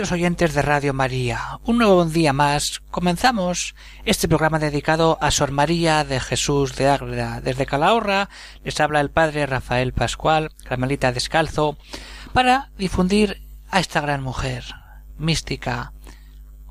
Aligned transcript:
Oyentes 0.00 0.54
de 0.54 0.62
Radio 0.62 0.94
María, 0.94 1.60
un 1.64 1.76
nuevo 1.76 2.06
día 2.06 2.32
más 2.32 2.80
comenzamos 2.90 3.74
este 4.06 4.28
programa 4.28 4.58
dedicado 4.58 5.18
a 5.20 5.30
Sor 5.30 5.52
María 5.52 6.04
de 6.04 6.18
Jesús 6.20 6.74
de 6.74 6.88
Ágreda. 6.88 7.42
Desde 7.42 7.66
Calahorra 7.66 8.30
les 8.64 8.80
habla 8.80 9.00
el 9.00 9.10
Padre 9.10 9.44
Rafael 9.44 9.92
Pascual, 9.92 10.52
Carmelita 10.64 11.12
Descalzo, 11.12 11.76
para 12.32 12.70
difundir 12.78 13.42
a 13.70 13.78
esta 13.78 14.00
gran 14.00 14.22
mujer, 14.22 14.64
mística, 15.18 15.92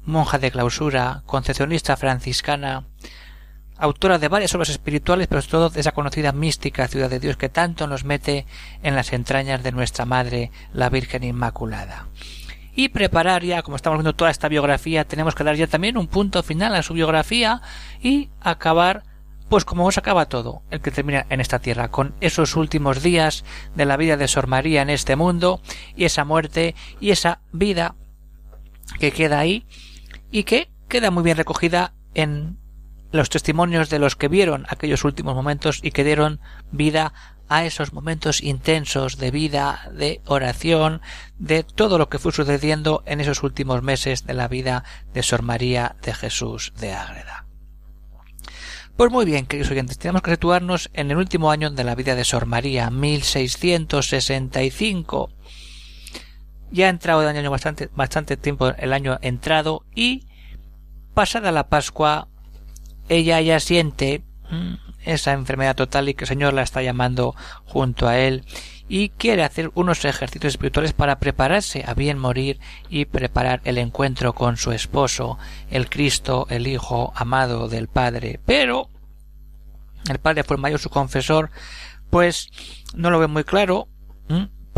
monja 0.04 0.40
de 0.40 0.50
clausura, 0.50 1.22
concepcionista 1.28 1.98
franciscana, 1.98 2.88
autora 3.78 4.18
de 4.18 4.28
varias 4.28 4.56
obras 4.56 4.70
espirituales, 4.70 5.28
pero 5.28 5.44
sobre 5.44 5.52
todo 5.52 5.70
de 5.70 5.82
esa 5.82 5.92
conocida 5.92 6.32
mística 6.32 6.88
ciudad 6.88 7.12
de 7.12 7.20
Dios 7.20 7.38
que 7.38 7.50
tanto 7.50 7.86
nos 7.86 8.06
mete 8.06 8.48
en 8.82 8.96
las 8.96 9.14
entrañas 9.14 9.62
de 9.62 9.72
nuestra 9.72 10.06
Madre, 10.06 10.52
la 10.74 10.90
Virgen 10.90 11.24
Inmaculada 11.24 12.08
y 12.80 12.88
preparar 12.88 13.44
ya, 13.44 13.62
como 13.62 13.76
estamos 13.76 13.98
viendo 13.98 14.16
toda 14.16 14.32
esta 14.32 14.48
biografía, 14.48 15.04
tenemos 15.04 15.36
que 15.36 15.44
dar 15.44 15.58
ya 15.58 15.68
también 15.68 15.98
un 15.98 16.08
punto 16.08 16.44
final 16.44 16.74
a 16.76 16.82
su 16.82 16.94
biografía 16.94 17.62
y 18.02 18.30
acabar 18.40 19.04
pues 19.50 19.66
como 19.66 19.86
os 19.86 19.98
acaba 19.98 20.30
todo, 20.30 20.62
el 20.72 20.80
que 20.80 20.90
termina 20.90 21.26
en 21.30 21.42
esta 21.42 21.60
tierra, 21.60 21.92
con 21.92 22.16
esos 22.22 22.56
últimos 22.56 23.04
días 23.04 23.44
de 23.76 23.84
la 23.84 23.98
vida 23.98 24.16
de 24.16 24.30
Sor 24.30 24.48
María 24.48 24.82
en 24.82 24.90
este 24.90 25.18
mundo, 25.18 25.60
y 25.98 26.06
esa 26.06 26.24
muerte, 26.24 26.74
y 27.02 27.10
esa 27.10 27.42
vida 27.52 27.96
que 28.98 29.12
queda 29.12 29.40
ahí, 29.40 29.66
y 30.32 30.44
que 30.44 30.70
queda 30.88 31.12
muy 31.12 31.24
bien 31.24 31.36
recogida 31.36 31.96
en 32.14 32.60
los 33.12 33.30
testimonios 33.30 33.90
de 33.90 34.00
los 34.00 34.16
que 34.16 34.30
vieron 34.30 34.66
aquellos 34.70 35.04
últimos 35.04 35.36
momentos 35.36 35.82
y 35.84 35.92
que 35.92 36.06
dieron 36.06 36.40
vida 36.72 37.12
a 37.50 37.66
esos 37.66 37.92
momentos 37.94 38.42
intensos 38.42 39.18
de 39.18 39.32
vida, 39.32 39.90
de 39.94 40.22
oración, 40.26 41.02
de 41.38 41.64
todo 41.64 41.98
lo 41.98 42.08
que 42.08 42.20
fue 42.20 42.32
sucediendo 42.32 43.04
en 43.06 43.20
esos 43.20 43.44
últimos 43.44 43.82
meses 43.82 44.26
de 44.26 44.36
la 44.36 44.48
vida 44.48 44.86
de 45.14 45.24
Sor 45.24 45.42
María 45.42 45.98
de 46.02 46.14
Jesús 46.14 46.72
de 46.80 46.94
Ágreda. 46.94 47.46
Pues 48.96 49.12
muy 49.12 49.26
bien, 49.26 49.46
queridos 49.46 49.72
oyentes, 49.72 49.98
tenemos 49.98 50.22
que 50.22 50.32
situarnos 50.32 50.90
en 50.94 51.10
el 51.10 51.18
último 51.18 51.52
año 51.52 51.72
de 51.72 51.84
la 51.84 51.96
vida 51.96 52.16
de 52.16 52.24
Sor 52.26 52.46
María, 52.46 52.90
1665. 52.90 55.32
Ya 56.72 56.88
ha 56.88 56.90
entrado 56.90 57.22
el 57.22 57.30
año 57.30 57.50
bastante, 57.50 57.90
bastante 57.96 58.36
tiempo 58.38 58.70
el 58.78 58.94
año 58.94 59.18
entrado 59.22 59.86
y 59.96 60.28
pasada 61.14 61.52
la 61.52 61.68
Pascua 61.70 62.28
ella 63.10 63.42
ya 63.42 63.60
siente 63.60 64.22
mm, 64.52 64.89
esa 65.04 65.34
enfermedad 65.34 65.76
total 65.76 66.10
y 66.10 66.14
que 66.14 66.26
el 66.26 66.30
Señor 66.30 66.54
la 66.54 66.64
está 66.64 66.82
llamando 66.82 67.36
junto 67.66 68.08
a 68.08 68.18
él 68.18 68.44
y 68.88 69.10
quiere 69.10 69.44
hacer 69.44 69.72
unos 69.76 70.04
ejercicios 70.04 70.54
espirituales 70.54 70.94
para 70.94 71.20
prepararse 71.20 71.84
a 71.86 71.94
bien 71.94 72.18
morir 72.18 72.60
y 72.90 73.06
preparar 73.06 73.62
el 73.64 73.78
encuentro 73.78 74.34
con 74.34 74.58
su 74.58 74.72
esposo, 74.72 75.38
el 75.70 75.90
Cristo, 75.90 76.48
el 76.50 76.68
Hijo 76.68 77.14
amado 77.16 77.70
del 77.70 77.88
Padre. 77.88 78.40
Pero 78.46 78.90
el 80.10 80.18
Padre 80.18 80.44
fue 80.44 80.58
mayor 80.58 80.80
su 80.80 80.90
confesor, 80.90 81.52
pues 82.10 82.50
no 82.96 83.12
lo 83.12 83.20
ve 83.20 83.28
muy 83.28 83.44
claro 83.44 83.88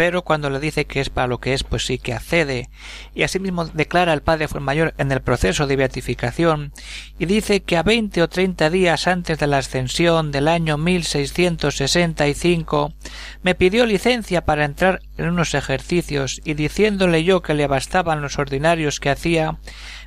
pero 0.01 0.23
cuando 0.23 0.49
le 0.49 0.59
dice 0.59 0.85
que 0.85 0.99
es 0.99 1.11
para 1.11 1.27
lo 1.27 1.37
que 1.37 1.53
es, 1.53 1.63
pues 1.63 1.85
sí 1.85 1.99
que 1.99 2.15
accede. 2.15 2.71
Y 3.13 3.21
asimismo 3.21 3.65
declara 3.65 4.13
el 4.13 4.23
Padre 4.23 4.47
mayor 4.59 4.95
en 4.97 5.11
el 5.11 5.21
proceso 5.21 5.67
de 5.67 5.75
beatificación 5.75 6.73
y 7.19 7.27
dice 7.27 7.61
que 7.61 7.77
a 7.77 7.83
veinte 7.83 8.23
o 8.23 8.27
treinta 8.27 8.71
días 8.71 9.05
antes 9.05 9.37
de 9.37 9.45
la 9.45 9.59
ascensión 9.59 10.31
del 10.31 10.47
año 10.47 10.79
1665 10.79 12.95
me 13.43 13.53
pidió 13.53 13.85
licencia 13.85 14.43
para 14.43 14.65
entrar 14.65 15.01
en 15.17 15.27
unos 15.27 15.53
ejercicios 15.53 16.41
y 16.45 16.55
diciéndole 16.55 17.23
yo 17.23 17.43
que 17.43 17.53
le 17.53 17.67
bastaban 17.67 18.23
los 18.23 18.39
ordinarios 18.39 18.99
que 18.99 19.11
hacía, 19.11 19.59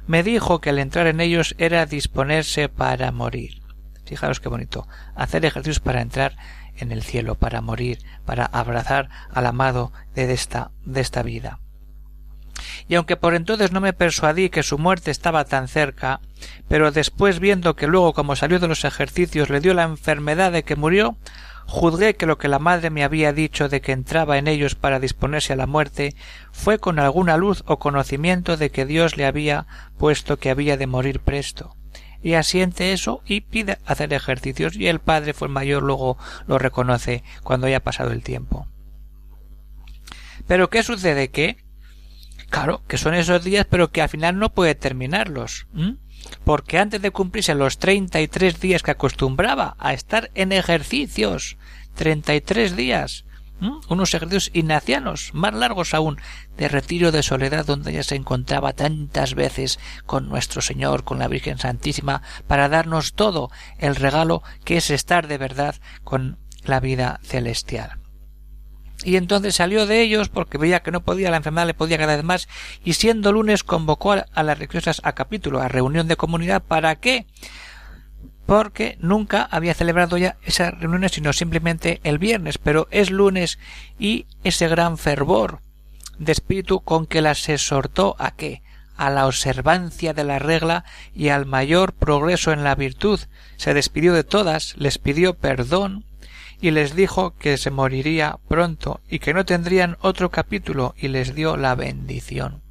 me 0.08 0.24
dijo 0.24 0.60
que 0.60 0.70
al 0.70 0.80
entrar 0.80 1.06
en 1.06 1.20
ellos 1.20 1.54
era 1.56 1.86
disponerse 1.86 2.68
para 2.68 3.12
morir. 3.12 3.62
Fijaros 4.06 4.40
qué 4.40 4.48
bonito. 4.48 4.88
Hacer 5.14 5.44
ejercicios 5.44 5.78
para 5.78 6.00
entrar 6.00 6.34
en 6.76 6.92
el 6.92 7.02
cielo 7.02 7.34
para 7.34 7.60
morir, 7.60 7.98
para 8.24 8.46
abrazar 8.46 9.08
al 9.32 9.46
amado 9.46 9.92
de 10.14 10.32
esta, 10.32 10.70
de 10.84 11.00
esta 11.00 11.22
vida. 11.22 11.60
Y 12.88 12.94
aunque 12.94 13.16
por 13.16 13.34
entonces 13.34 13.72
no 13.72 13.80
me 13.80 13.92
persuadí 13.92 14.50
que 14.50 14.62
su 14.62 14.78
muerte 14.78 15.10
estaba 15.10 15.44
tan 15.44 15.68
cerca, 15.68 16.20
pero 16.68 16.92
después 16.92 17.40
viendo 17.40 17.76
que 17.76 17.86
luego 17.86 18.12
como 18.12 18.36
salió 18.36 18.58
de 18.58 18.68
los 18.68 18.84
ejercicios 18.84 19.50
le 19.50 19.60
dio 19.60 19.74
la 19.74 19.84
enfermedad 19.84 20.52
de 20.52 20.62
que 20.62 20.76
murió, 20.76 21.16
juzgué 21.66 22.14
que 22.14 22.26
lo 22.26 22.38
que 22.38 22.48
la 22.48 22.58
madre 22.58 22.90
me 22.90 23.04
había 23.04 23.32
dicho 23.32 23.68
de 23.68 23.80
que 23.80 23.92
entraba 23.92 24.38
en 24.38 24.48
ellos 24.48 24.74
para 24.74 25.00
disponerse 25.00 25.54
a 25.54 25.56
la 25.56 25.66
muerte 25.66 26.14
fue 26.52 26.78
con 26.78 26.98
alguna 26.98 27.36
luz 27.36 27.64
o 27.66 27.78
conocimiento 27.78 28.56
de 28.56 28.70
que 28.70 28.86
Dios 28.86 29.16
le 29.16 29.26
había 29.26 29.66
puesto 29.98 30.38
que 30.38 30.50
había 30.50 30.76
de 30.76 30.86
morir 30.86 31.20
presto 31.20 31.76
y 32.24 32.34
asiente 32.34 32.94
eso 32.94 33.22
y 33.26 33.42
pide 33.42 33.78
hacer 33.84 34.12
ejercicios 34.14 34.76
y 34.76 34.88
el 34.88 34.98
padre 34.98 35.34
fue 35.34 35.48
mayor 35.48 35.82
luego 35.82 36.16
lo 36.48 36.58
reconoce 36.58 37.22
cuando 37.42 37.66
haya 37.66 37.80
pasado 37.80 38.12
el 38.12 38.22
tiempo. 38.22 38.66
Pero 40.48 40.70
¿qué 40.70 40.82
sucede? 40.82 41.28
Que, 41.28 41.58
claro, 42.48 42.82
que 42.88 42.96
son 42.96 43.12
esos 43.14 43.44
días 43.44 43.66
pero 43.68 43.92
que 43.92 44.00
al 44.00 44.08
final 44.08 44.38
no 44.38 44.50
puede 44.50 44.74
terminarlos. 44.74 45.66
Porque 46.44 46.78
antes 46.78 47.02
de 47.02 47.10
cumplirse 47.10 47.54
los 47.54 47.78
treinta 47.78 48.22
y 48.22 48.28
tres 48.28 48.58
días 48.58 48.82
que 48.82 48.92
acostumbraba 48.92 49.76
a 49.78 49.92
estar 49.92 50.30
en 50.34 50.52
ejercicios, 50.52 51.58
treinta 51.94 52.34
y 52.34 52.40
días, 53.60 53.72
unos 53.88 54.14
ejercicios 54.14 54.50
ignacianos, 54.52 55.30
más 55.32 55.54
largos 55.54 55.94
aún, 55.94 56.20
de 56.56 56.68
retiro 56.68 57.12
de 57.12 57.22
soledad 57.22 57.66
donde 57.66 57.92
ella 57.92 58.02
se 58.02 58.16
encontraba 58.16 58.72
tantas 58.72 59.34
veces 59.34 59.78
con 60.06 60.28
nuestro 60.28 60.62
Señor, 60.62 61.04
con 61.04 61.18
la 61.18 61.28
Virgen 61.28 61.58
Santísima, 61.58 62.22
para 62.46 62.68
darnos 62.68 63.14
todo 63.14 63.50
el 63.78 63.96
regalo 63.96 64.42
que 64.64 64.76
es 64.76 64.90
estar 64.90 65.28
de 65.28 65.38
verdad 65.38 65.76
con 66.02 66.38
la 66.64 66.80
vida 66.80 67.20
celestial. 67.22 68.00
Y 69.02 69.16
entonces 69.16 69.56
salió 69.56 69.86
de 69.86 70.00
ellos 70.00 70.28
porque 70.28 70.56
veía 70.56 70.82
que 70.82 70.90
no 70.90 71.02
podía, 71.02 71.30
la 71.30 71.36
enfermedad 71.36 71.66
le 71.66 71.74
podía 71.74 71.98
cada 71.98 72.16
vez 72.16 72.24
más, 72.24 72.48
y 72.84 72.94
siendo 72.94 73.32
lunes 73.32 73.64
convocó 73.64 74.12
a 74.12 74.42
las 74.42 74.58
religiosas 74.58 75.00
a 75.04 75.14
capítulo, 75.14 75.60
a 75.60 75.68
reunión 75.68 76.08
de 76.08 76.16
comunidad, 76.16 76.62
¿para 76.62 76.96
qué? 76.96 77.26
Porque 78.46 78.96
nunca 79.00 79.48
había 79.50 79.74
celebrado 79.74 80.16
ya 80.18 80.36
esas 80.42 80.78
reuniones 80.78 81.12
sino 81.12 81.32
simplemente 81.32 82.00
el 82.04 82.18
viernes, 82.18 82.58
pero 82.58 82.88
es 82.90 83.10
lunes 83.10 83.58
y 83.98 84.26
ese 84.42 84.68
gran 84.68 84.98
fervor 84.98 85.60
de 86.18 86.32
espíritu 86.32 86.80
con 86.80 87.06
que 87.06 87.22
las 87.22 87.48
exhortó 87.48 88.16
a 88.18 88.32
qué? 88.32 88.62
a 88.96 89.10
la 89.10 89.26
observancia 89.26 90.14
de 90.14 90.24
la 90.24 90.38
regla 90.38 90.84
y 91.14 91.28
al 91.28 91.46
mayor 91.46 91.92
progreso 91.94 92.52
en 92.52 92.64
la 92.64 92.74
virtud. 92.74 93.20
Se 93.56 93.74
despidió 93.74 94.12
de 94.12 94.24
todas, 94.24 94.74
les 94.76 94.98
pidió 94.98 95.34
perdón 95.34 96.04
y 96.60 96.70
les 96.70 96.94
dijo 96.94 97.34
que 97.36 97.56
se 97.56 97.70
moriría 97.70 98.38
pronto 98.48 99.00
y 99.08 99.18
que 99.18 99.34
no 99.34 99.44
tendrían 99.44 99.96
otro 100.00 100.30
capítulo 100.30 100.94
y 100.96 101.08
les 101.08 101.34
dio 101.34 101.56
la 101.56 101.74
bendición. 101.74 102.62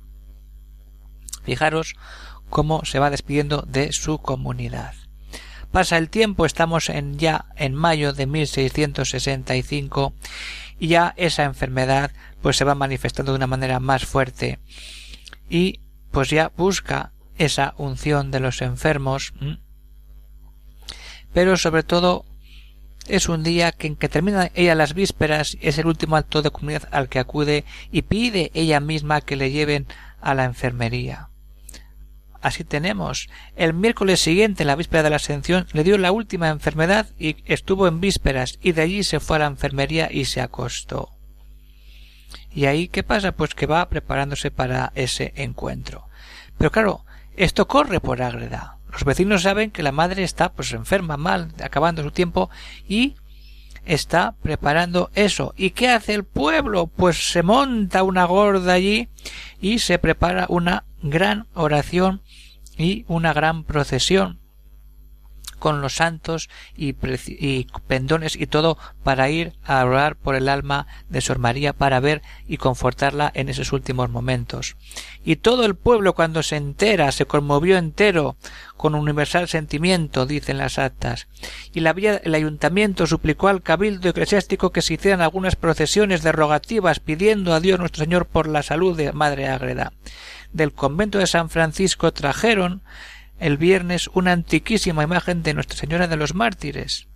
Fijaros 1.44 1.96
cómo 2.50 2.86
se 2.86 3.00
va 3.00 3.10
despidiendo 3.10 3.64
de 3.68 3.92
su 3.92 4.20
comunidad. 4.20 4.94
Pasa 5.74 5.98
el 5.98 6.12
tiempo, 6.12 6.46
estamos 6.46 6.88
en 6.90 7.18
ya 7.18 7.46
en 7.56 7.74
mayo 7.74 8.14
de 8.14 8.28
1665 8.28 10.14
y 10.80 10.90
ya 10.90 11.16
esa 11.18 11.46
enfermedad 11.46 12.12
pues 12.44 12.58
se 12.58 12.64
va 12.64 12.76
manifestando 12.76 13.32
de 13.32 13.38
una 13.38 13.48
manera 13.48 13.80
más 13.80 14.06
fuerte 14.06 14.60
y 15.50 15.80
pues 16.12 16.30
ya 16.30 16.52
busca 16.56 17.12
esa 17.40 17.74
unción 17.78 18.30
de 18.30 18.40
los 18.40 18.62
enfermos 18.62 19.34
pero 21.34 21.58
sobre 21.58 21.82
todo 21.82 22.24
es 23.08 23.28
un 23.28 23.42
día 23.42 23.72
que 23.72 23.88
en 23.88 23.96
que 23.96 24.10
termina 24.10 24.52
ella 24.54 24.76
las 24.76 24.94
vísperas 24.94 25.58
es 25.60 25.80
el 25.80 25.88
último 25.88 26.18
acto 26.18 26.44
de 26.44 26.52
comunidad 26.52 26.88
al 26.92 27.10
que 27.10 27.18
acude 27.18 27.66
y 27.92 28.04
pide 28.04 28.52
ella 28.54 28.80
misma 28.80 29.22
que 29.22 29.38
le 29.38 29.50
lleven 29.50 29.88
a 30.22 30.36
la 30.36 30.44
enfermería 30.44 31.30
así 32.44 32.64
tenemos. 32.64 33.30
El 33.56 33.74
miércoles 33.74 34.20
siguiente, 34.20 34.66
la 34.66 34.76
víspera 34.76 35.02
de 35.02 35.10
la 35.10 35.16
ascensión, 35.16 35.66
le 35.74 35.84
dio 35.84 35.98
la 35.98 36.12
última 36.12 36.50
enfermedad 36.50 37.08
y 37.18 37.38
estuvo 37.46 37.88
en 37.88 38.00
vísperas, 38.00 38.60
y 38.62 38.74
de 38.74 38.84
allí 38.84 39.04
se 39.04 39.20
fue 39.20 39.38
a 39.38 39.40
la 39.40 39.48
enfermería 39.48 40.10
y 40.12 40.26
se 40.26 40.42
acostó. 40.42 41.10
¿Y 42.54 42.66
ahí 42.66 42.88
qué 42.88 43.02
pasa? 43.02 43.32
Pues 43.32 43.56
que 43.56 43.66
va 43.66 43.90
preparándose 43.90 44.52
para 44.52 44.92
ese 44.96 45.34
encuentro. 45.36 46.06
Pero 46.58 46.72
claro, 46.72 47.06
esto 47.36 47.68
corre 47.68 48.00
por 48.00 48.22
Ágreda. 48.22 48.78
Los 48.92 49.06
vecinos 49.06 49.42
saben 49.42 49.72
que 49.72 49.82
la 49.82 49.92
madre 49.92 50.24
está 50.24 50.52
pues 50.52 50.72
enferma, 50.74 51.18
mal, 51.18 51.52
acabando 51.64 52.04
su 52.04 52.12
tiempo 52.12 52.52
y 52.88 53.16
está 53.86 54.36
preparando 54.42 55.10
eso. 55.16 55.54
¿Y 55.58 55.72
qué 55.72 55.90
hace 55.90 56.14
el 56.14 56.24
pueblo? 56.24 56.88
Pues 56.88 57.32
se 57.32 57.42
monta 57.42 58.04
una 58.04 58.26
gorda 58.26 58.74
allí 58.74 59.10
y 59.60 59.80
se 59.80 59.98
prepara 59.98 60.46
una 60.50 60.86
gran 61.04 61.48
oración 61.54 62.22
y 62.78 63.06
una 63.08 63.34
gran 63.34 63.64
procesión 63.64 64.40
con 65.64 65.80
los 65.80 65.96
santos 65.96 66.50
y, 66.76 66.92
pendones 67.88 68.36
y 68.36 68.48
todo 68.48 68.78
para 69.02 69.30
ir 69.30 69.54
a 69.64 69.86
orar 69.86 70.18
por 70.18 70.36
el 70.36 70.50
alma 70.50 70.88
de 71.08 71.22
Sor 71.22 71.40
María 71.40 71.72
para 71.72 72.02
ver 72.02 72.22
y 72.46 72.58
confortarla 72.58 73.32
en 73.34 73.48
esos 73.48 73.72
últimos 73.72 74.10
momentos. 74.10 74.76
Y 75.24 75.38
todo 75.38 75.64
el 75.64 75.76
pueblo 75.76 76.16
cuando 76.16 76.44
se 76.44 76.58
entera 76.58 77.14
se 77.14 77.26
conmovió 77.26 77.78
entero 77.78 78.36
con 78.76 78.94
universal 78.94 79.48
sentimiento, 79.48 80.26
dicen 80.26 80.58
las 80.58 80.80
actas. 80.80 81.30
Y 81.74 81.80
la 81.80 81.92
el 81.92 82.36
ayuntamiento 82.36 83.08
suplicó 83.08 83.48
al 83.48 83.62
cabildo 83.62 84.10
eclesiástico 84.10 84.72
que 84.72 84.82
se 84.82 84.96
hicieran 84.96 85.22
algunas 85.22 85.56
procesiones 85.56 86.24
derogativas 86.24 87.00
pidiendo 87.00 87.54
a 87.54 87.62
Dios 87.62 87.80
nuestro 87.80 88.04
Señor 88.04 88.26
por 88.26 88.50
la 88.50 88.64
salud 88.64 88.98
de 88.98 89.14
Madre 89.14 89.48
Ágreda. 89.48 89.94
Del 90.54 90.72
convento 90.72 91.18
de 91.18 91.28
San 91.28 91.50
Francisco 91.50 92.14
trajeron 92.14 92.84
el 93.40 93.58
viernes 93.58 94.10
una 94.14 94.32
antiquísima 94.32 95.04
imagen 95.04 95.44
de 95.44 95.54
Nuestra 95.54 95.78
Señora 95.78 96.08
de 96.08 96.16
los 96.16 96.36
Mártires. 96.36 97.08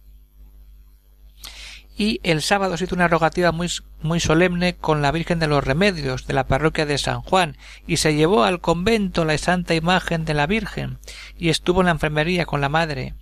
Y 1.96 2.20
el 2.24 2.42
sábado 2.42 2.78
se 2.78 2.86
hizo 2.86 2.96
una 2.96 3.08
rogativa 3.08 3.52
muy, 3.52 3.70
muy 4.02 4.20
solemne 4.20 4.76
con 4.76 5.02
la 5.02 5.12
Virgen 5.12 5.40
de 5.40 5.48
los 5.48 5.64
Remedios 5.64 6.28
de 6.28 6.34
la 6.34 6.46
parroquia 6.48 6.86
de 6.86 6.98
San 6.98 7.22
Juan 7.22 7.58
y 7.88 7.98
se 7.98 8.16
llevó 8.16 8.44
al 8.44 8.60
convento 8.60 9.24
la 9.24 9.38
santa 9.38 9.74
imagen 9.74 10.26
de 10.26 10.34
la 10.34 10.46
Virgen 10.46 11.00
y 11.38 11.50
estuvo 11.50 11.82
en 11.82 11.86
la 11.86 11.94
enfermería 11.94 12.46
con 12.46 12.62
la 12.62 12.70
madre 12.70 13.16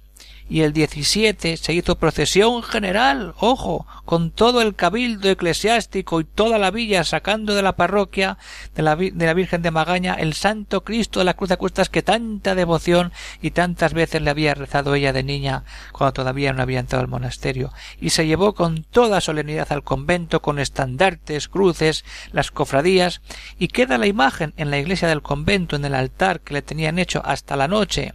y 0.47 0.61
el 0.61 0.73
17 0.73 1.57
se 1.57 1.73
hizo 1.73 1.97
procesión 1.97 2.61
general, 2.61 3.33
ojo, 3.39 3.87
con 4.05 4.29
todo 4.29 4.61
el 4.61 4.75
cabildo 4.75 5.29
eclesiástico 5.29 6.19
y 6.19 6.23
toda 6.23 6.59
la 6.59 6.71
villa 6.71 7.03
sacando 7.03 7.55
de 7.55 7.63
la 7.63 7.75
parroquia 7.75 8.37
de 8.75 8.83
la, 8.83 8.95
Virgen 8.95 9.61
de 9.63 9.71
Magaña 9.71 10.13
el 10.13 10.33
Santo 10.33 10.83
Cristo 10.83 11.19
de 11.19 11.25
la 11.25 11.33
Cruz 11.33 11.49
de 11.49 11.57
Cuestas 11.57 11.89
que 11.89 12.03
tanta 12.03 12.53
devoción 12.53 13.11
y 13.41 13.51
tantas 13.51 13.93
veces 13.93 14.21
le 14.21 14.29
había 14.29 14.53
rezado 14.53 14.93
ella 14.93 15.13
de 15.13 15.23
niña 15.23 15.63
cuando 15.91 16.13
todavía 16.13 16.53
no 16.53 16.61
había 16.61 16.79
entrado 16.79 17.03
al 17.03 17.09
monasterio. 17.09 17.73
Y 17.99 18.11
se 18.11 18.27
llevó 18.27 18.53
con 18.53 18.83
toda 18.83 19.21
solemnidad 19.21 19.71
al 19.71 19.83
convento 19.83 20.41
con 20.41 20.59
estandartes, 20.59 21.47
cruces, 21.47 22.05
las 22.31 22.51
cofradías. 22.51 23.21
Y 23.57 23.69
queda 23.69 23.97
la 23.97 24.07
imagen 24.07 24.53
en 24.57 24.69
la 24.69 24.77
iglesia 24.77 25.07
del 25.07 25.21
convento 25.21 25.75
en 25.75 25.85
el 25.85 25.95
altar 25.95 26.41
que 26.41 26.53
le 26.53 26.61
tenían 26.61 26.99
hecho 26.99 27.21
hasta 27.25 27.55
la 27.55 27.67
noche 27.67 28.13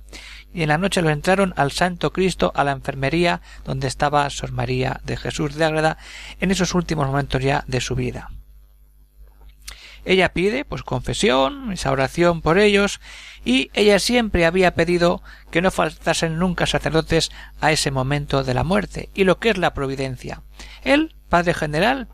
y 0.53 0.63
en 0.63 0.69
la 0.69 0.79
noche 0.79 1.03
lo 1.03 1.11
entraron 1.11 1.55
al 1.57 1.73
Santo 1.73 2.13
Cristo 2.13 2.53
a 2.55 2.65
la 2.65 2.73
enfermería 2.73 3.41
donde 3.65 3.89
estaba 3.89 4.29
Sor 4.31 4.53
María 4.53 5.01
de 5.05 5.17
Jesús 5.17 5.55
de 5.55 5.65
Ágreda 5.65 5.99
en 6.41 6.51
esos 6.51 6.75
últimos 6.75 7.07
momentos 7.07 7.43
ya 7.43 7.65
de 7.67 7.81
su 7.81 7.95
vida. 7.95 8.31
Ella 10.05 10.33
pide, 10.33 10.65
pues, 10.65 10.83
confesión, 10.83 11.73
esa 11.73 11.93
oración 11.93 12.41
por 12.41 12.59
ellos, 12.59 13.01
y 13.45 13.71
ella 13.75 13.99
siempre 13.99 14.47
había 14.47 14.75
pedido 14.75 15.23
que 15.51 15.61
no 15.61 15.71
faltasen 15.71 16.39
nunca 16.39 16.67
sacerdotes 16.67 17.31
a 17.61 17.71
ese 17.71 17.91
momento 17.91 18.43
de 18.43 18.55
la 18.55 18.65
muerte, 18.65 19.11
y 19.15 19.25
lo 19.25 19.39
que 19.39 19.51
es 19.51 19.59
la 19.59 19.75
providencia. 19.75 20.43
El 20.83 21.15
padre 21.29 21.53
general, 21.53 22.09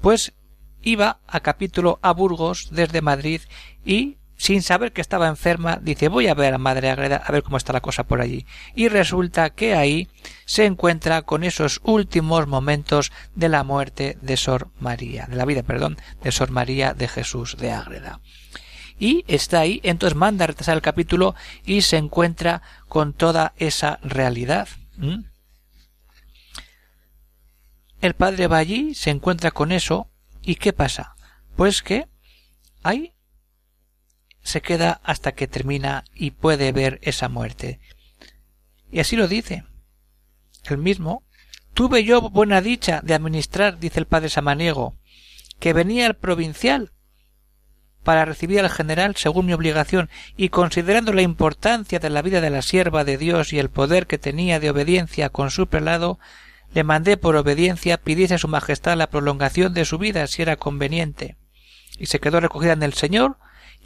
pues, 0.00 0.34
iba 0.82 1.20
a 1.26 1.40
capítulo 1.40 1.98
a 2.02 2.12
Burgos 2.12 2.68
desde 2.72 3.00
Madrid 3.00 3.42
y 3.84 4.18
sin 4.38 4.62
saber 4.62 4.92
que 4.92 5.00
estaba 5.00 5.26
enferma, 5.26 5.78
dice 5.82 6.08
voy 6.08 6.28
a 6.28 6.34
ver 6.34 6.54
a 6.54 6.58
Madre 6.58 6.90
Agreda 6.90 7.16
a 7.16 7.32
ver 7.32 7.42
cómo 7.42 7.56
está 7.56 7.72
la 7.72 7.82
cosa 7.82 8.04
por 8.04 8.20
allí. 8.20 8.46
Y 8.74 8.88
resulta 8.88 9.50
que 9.50 9.74
ahí 9.74 10.08
se 10.46 10.64
encuentra 10.64 11.22
con 11.22 11.42
esos 11.42 11.80
últimos 11.82 12.46
momentos 12.46 13.12
de 13.34 13.48
la 13.48 13.64
muerte 13.64 14.16
de 14.22 14.36
Sor 14.36 14.68
María, 14.78 15.26
de 15.26 15.36
la 15.36 15.44
vida, 15.44 15.64
perdón, 15.64 15.98
de 16.22 16.32
Sor 16.32 16.50
María 16.50 16.94
de 16.94 17.08
Jesús 17.08 17.56
de 17.58 17.72
Ágreda. 17.72 18.20
Y 19.00 19.24
está 19.26 19.60
ahí, 19.60 19.80
entonces 19.82 20.16
manda 20.16 20.44
a 20.44 20.48
retrasar 20.48 20.76
el 20.76 20.82
capítulo 20.82 21.34
y 21.64 21.82
se 21.82 21.96
encuentra 21.96 22.62
con 22.86 23.12
toda 23.12 23.54
esa 23.56 23.98
realidad. 24.02 24.68
El 28.00 28.14
padre 28.14 28.46
va 28.46 28.58
allí, 28.58 28.94
se 28.94 29.10
encuentra 29.10 29.50
con 29.50 29.72
eso, 29.72 30.08
y 30.42 30.54
¿qué 30.54 30.72
pasa? 30.72 31.16
Pues 31.56 31.82
que 31.82 32.06
hay 32.84 33.12
se 34.48 34.62
queda 34.62 35.00
hasta 35.04 35.32
que 35.32 35.46
termina 35.46 36.04
y 36.14 36.30
puede 36.30 36.72
ver 36.72 37.00
esa 37.02 37.28
muerte. 37.28 37.80
Y 38.90 39.00
así 39.00 39.14
lo 39.14 39.28
dice. 39.28 39.64
El 40.64 40.78
mismo. 40.78 41.22
Tuve 41.74 42.02
yo 42.02 42.30
buena 42.30 42.62
dicha 42.62 43.00
de 43.02 43.12
administrar, 43.12 43.78
dice 43.78 44.00
el 44.00 44.06
padre 44.06 44.30
Samaniego, 44.30 44.96
que 45.60 45.74
venía 45.74 46.06
el 46.06 46.14
provincial 46.14 46.92
para 48.02 48.24
recibir 48.24 48.60
al 48.60 48.70
general 48.70 49.16
según 49.16 49.44
mi 49.44 49.52
obligación 49.52 50.08
y 50.36 50.48
considerando 50.48 51.12
la 51.12 51.22
importancia 51.22 51.98
de 51.98 52.08
la 52.08 52.22
vida 52.22 52.40
de 52.40 52.48
la 52.48 52.62
sierva 52.62 53.04
de 53.04 53.18
Dios 53.18 53.52
y 53.52 53.58
el 53.58 53.68
poder 53.68 54.06
que 54.06 54.16
tenía 54.16 54.60
de 54.60 54.70
obediencia 54.70 55.28
con 55.28 55.50
su 55.50 55.66
prelado, 55.66 56.18
le 56.72 56.84
mandé 56.84 57.18
por 57.18 57.36
obediencia 57.36 57.98
pidiese 57.98 58.34
a 58.34 58.38
su 58.38 58.48
majestad 58.48 58.96
la 58.96 59.10
prolongación 59.10 59.74
de 59.74 59.84
su 59.84 59.98
vida 59.98 60.26
si 60.26 60.40
era 60.40 60.56
conveniente. 60.56 61.36
Y 61.98 62.06
se 62.06 62.18
quedó 62.18 62.40
recogida 62.40 62.72
en 62.72 62.82
el 62.82 62.94
Señor 62.94 63.36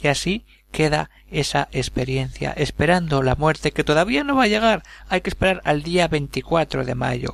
y 0.01 0.07
así 0.07 0.45
queda 0.71 1.09
esa 1.29 1.69
experiencia, 1.71 2.51
esperando 2.51 3.23
la 3.23 3.35
muerte 3.35 3.71
que 3.71 3.83
todavía 3.83 4.23
no 4.23 4.35
va 4.35 4.43
a 4.43 4.47
llegar, 4.47 4.83
hay 5.07 5.21
que 5.21 5.29
esperar 5.29 5.61
al 5.63 5.83
día 5.83 6.07
24 6.07 6.83
de 6.83 6.95
mayo. 6.95 7.33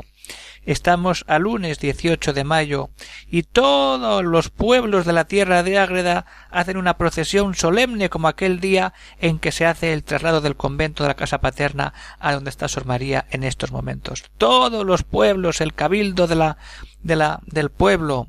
Estamos 0.65 1.25
a 1.27 1.39
lunes 1.39 1.79
18 1.79 2.33
de 2.33 2.43
mayo 2.43 2.89
y 3.27 3.43
todos 3.43 4.23
los 4.23 4.49
pueblos 4.49 5.05
de 5.05 5.13
la 5.13 5.25
tierra 5.25 5.63
de 5.63 5.79
Ágreda 5.79 6.25
hacen 6.51 6.77
una 6.77 6.97
procesión 6.97 7.55
solemne 7.55 8.09
como 8.09 8.27
aquel 8.27 8.59
día 8.59 8.93
en 9.19 9.39
que 9.39 9.51
se 9.51 9.65
hace 9.65 9.93
el 9.93 10.03
traslado 10.03 10.41
del 10.41 10.57
convento 10.57 11.03
de 11.03 11.09
la 11.09 11.15
casa 11.15 11.39
paterna 11.39 11.93
a 12.19 12.33
donde 12.33 12.51
está 12.51 12.67
Sor 12.67 12.85
María 12.85 13.25
en 13.31 13.43
estos 13.43 13.71
momentos. 13.71 14.25
Todos 14.37 14.85
los 14.85 15.03
pueblos, 15.03 15.61
el 15.61 15.73
cabildo 15.73 16.27
de 16.27 16.35
la, 16.35 16.57
de 17.01 17.15
la, 17.15 17.39
del 17.47 17.71
pueblo, 17.71 18.27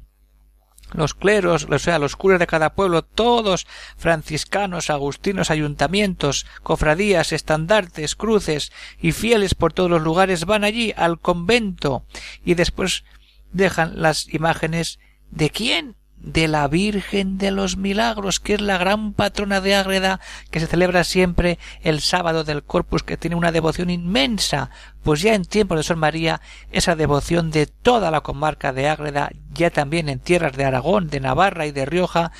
los 0.92 1.14
cleros, 1.14 1.66
o 1.70 1.78
sea, 1.78 1.98
los 1.98 2.16
curas 2.16 2.38
de 2.38 2.46
cada 2.46 2.74
pueblo, 2.74 3.02
todos 3.02 3.66
franciscanos, 3.96 4.90
agustinos, 4.90 5.50
ayuntamientos, 5.50 6.46
cofradías, 6.62 7.32
estandartes, 7.32 8.16
cruces 8.16 8.72
y 9.00 9.12
fieles 9.12 9.54
por 9.54 9.72
todos 9.72 9.90
los 9.90 10.02
lugares 10.02 10.44
van 10.44 10.64
allí 10.64 10.92
al 10.96 11.18
convento 11.18 12.04
y 12.44 12.54
después 12.54 13.04
dejan 13.52 14.00
las 14.00 14.32
imágenes 14.32 14.98
de 15.30 15.50
quién 15.50 15.96
de 16.20 16.48
la 16.48 16.68
Virgen 16.68 17.38
de 17.38 17.50
los 17.50 17.76
Milagros, 17.76 18.40
que 18.40 18.54
es 18.54 18.60
la 18.60 18.78
gran 18.78 19.12
patrona 19.12 19.60
de 19.60 19.74
Ágreda, 19.74 20.20
que 20.50 20.60
se 20.60 20.66
celebra 20.66 21.04
siempre 21.04 21.58
el 21.82 22.00
sábado 22.00 22.44
del 22.44 22.62
Corpus, 22.62 23.02
que 23.02 23.16
tiene 23.16 23.36
una 23.36 23.52
devoción 23.52 23.90
inmensa, 23.90 24.70
pues 25.02 25.22
ya 25.22 25.34
en 25.34 25.44
tiempo 25.44 25.76
de 25.76 25.82
Sor 25.82 25.96
María, 25.96 26.40
esa 26.72 26.94
devoción 26.94 27.50
de 27.50 27.66
toda 27.66 28.10
la 28.10 28.20
comarca 28.20 28.72
de 28.72 28.88
Ágreda, 28.88 29.30
ya 29.52 29.70
también 29.70 30.08
en 30.08 30.20
tierras 30.20 30.56
de 30.56 30.64
Aragón, 30.64 31.08
de 31.08 31.20
Navarra 31.20 31.66
y 31.66 31.72
de 31.72 31.86
Rioja, 31.86 32.32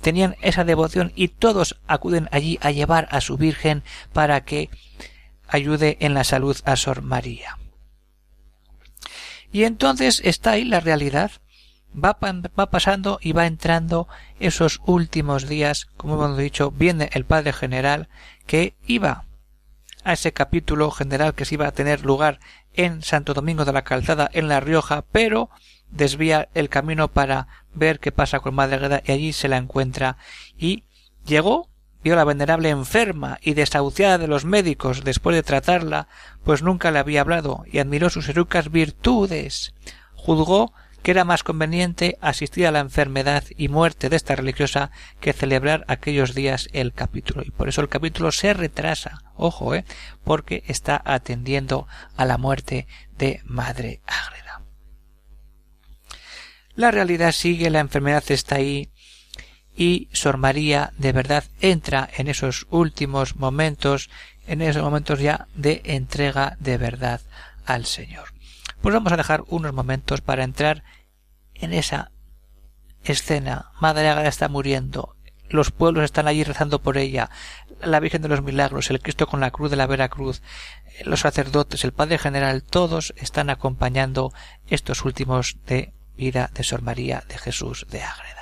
tenían 0.00 0.36
esa 0.40 0.64
devoción 0.64 1.12
y 1.14 1.28
todos 1.28 1.78
acuden 1.86 2.28
allí 2.32 2.58
a 2.62 2.70
llevar 2.70 3.08
a 3.10 3.20
su 3.20 3.36
Virgen 3.36 3.82
para 4.12 4.44
que 4.44 4.70
ayude 5.48 5.98
en 6.00 6.14
la 6.14 6.24
salud 6.24 6.56
a 6.64 6.76
Sor 6.76 7.02
María. 7.02 7.58
Y 9.52 9.64
entonces 9.64 10.20
está 10.24 10.52
ahí 10.52 10.64
la 10.64 10.80
realidad 10.80 11.30
va, 11.96 12.18
va 12.20 12.70
pasando 12.70 13.18
y 13.22 13.32
va 13.32 13.46
entrando 13.46 14.08
esos 14.38 14.80
últimos 14.86 15.48
días, 15.48 15.86
como 15.96 16.14
hemos 16.14 16.38
dicho, 16.38 16.70
viene 16.70 17.10
el 17.12 17.24
Padre 17.24 17.52
General 17.52 18.08
que 18.46 18.74
iba 18.86 19.24
a 20.04 20.12
ese 20.12 20.32
capítulo 20.32 20.90
general 20.90 21.34
que 21.34 21.44
se 21.44 21.54
iba 21.54 21.66
a 21.66 21.72
tener 21.72 22.04
lugar 22.04 22.38
en 22.74 23.02
Santo 23.02 23.34
Domingo 23.34 23.64
de 23.64 23.72
la 23.72 23.82
Calzada, 23.82 24.30
en 24.32 24.48
La 24.48 24.60
Rioja, 24.60 25.04
pero 25.10 25.50
desvía 25.90 26.48
el 26.54 26.68
camino 26.68 27.08
para 27.08 27.48
ver 27.74 27.98
qué 27.98 28.12
pasa 28.12 28.40
con 28.40 28.54
Madre 28.54 28.78
Greda 28.78 29.02
y 29.04 29.12
allí 29.12 29.32
se 29.32 29.48
la 29.48 29.56
encuentra 29.56 30.16
y 30.56 30.84
llegó 31.24 31.68
vio 32.06 32.14
la 32.14 32.24
venerable 32.24 32.68
enferma 32.68 33.38
y 33.42 33.54
desahuciada 33.54 34.16
de 34.16 34.28
los 34.28 34.44
médicos 34.44 35.02
después 35.02 35.34
de 35.34 35.42
tratarla, 35.42 36.06
pues 36.44 36.62
nunca 36.62 36.92
le 36.92 37.00
había 37.00 37.20
hablado 37.20 37.64
y 37.66 37.80
admiró 37.80 38.10
sus 38.10 38.28
erucas 38.28 38.70
virtudes. 38.70 39.74
Juzgó 40.14 40.72
que 41.06 41.12
era 41.12 41.24
más 41.24 41.44
conveniente 41.44 42.18
asistir 42.20 42.66
a 42.66 42.72
la 42.72 42.80
enfermedad 42.80 43.44
y 43.56 43.68
muerte 43.68 44.08
de 44.08 44.16
esta 44.16 44.34
religiosa 44.34 44.90
que 45.20 45.32
celebrar 45.32 45.84
aquellos 45.86 46.34
días 46.34 46.68
el 46.72 46.92
capítulo. 46.92 47.44
Y 47.46 47.52
por 47.52 47.68
eso 47.68 47.80
el 47.80 47.88
capítulo 47.88 48.32
se 48.32 48.52
retrasa, 48.54 49.22
ojo, 49.36 49.76
eh, 49.76 49.84
porque 50.24 50.64
está 50.66 51.00
atendiendo 51.04 51.86
a 52.16 52.24
la 52.24 52.38
muerte 52.38 52.88
de 53.16 53.40
Madre 53.44 54.00
Ágreda. 54.04 54.62
La 56.74 56.90
realidad 56.90 57.30
sigue, 57.30 57.70
la 57.70 57.78
enfermedad 57.78 58.24
está 58.26 58.56
ahí, 58.56 58.90
y 59.76 60.08
Sor 60.12 60.38
María 60.38 60.92
de 60.98 61.12
verdad 61.12 61.44
entra 61.60 62.10
en 62.16 62.26
esos 62.26 62.66
últimos 62.68 63.36
momentos, 63.36 64.10
en 64.48 64.60
esos 64.60 64.82
momentos 64.82 65.20
ya 65.20 65.46
de 65.54 65.82
entrega 65.84 66.56
de 66.58 66.78
verdad 66.78 67.20
al 67.64 67.86
Señor. 67.86 68.34
Pues 68.82 68.92
vamos 68.92 69.12
a 69.12 69.16
dejar 69.16 69.44
unos 69.46 69.72
momentos 69.72 70.20
para 70.20 70.42
entrar 70.42 70.82
en 71.60 71.72
esa 71.72 72.10
escena. 73.04 73.70
Madre 73.80 74.08
Ágata 74.08 74.28
está 74.28 74.48
muriendo, 74.48 75.16
los 75.48 75.70
pueblos 75.70 76.04
están 76.04 76.28
allí 76.28 76.44
rezando 76.44 76.80
por 76.80 76.98
ella, 76.98 77.30
la 77.80 78.00
Virgen 78.00 78.22
de 78.22 78.28
los 78.28 78.42
Milagros, 78.42 78.90
el 78.90 79.00
Cristo 79.00 79.26
con 79.26 79.40
la 79.40 79.50
cruz 79.50 79.70
de 79.70 79.76
la 79.76 79.86
Vera 79.86 80.08
Cruz, 80.08 80.42
los 81.04 81.20
sacerdotes, 81.20 81.84
el 81.84 81.92
Padre 81.92 82.18
General, 82.18 82.62
todos 82.62 83.14
están 83.16 83.50
acompañando 83.50 84.32
estos 84.68 85.04
últimos 85.04 85.58
de 85.66 85.92
vida 86.16 86.50
de 86.54 86.64
Sor 86.64 86.82
María 86.82 87.22
de 87.28 87.38
Jesús 87.38 87.86
de 87.90 88.02
Ágreda. 88.02 88.35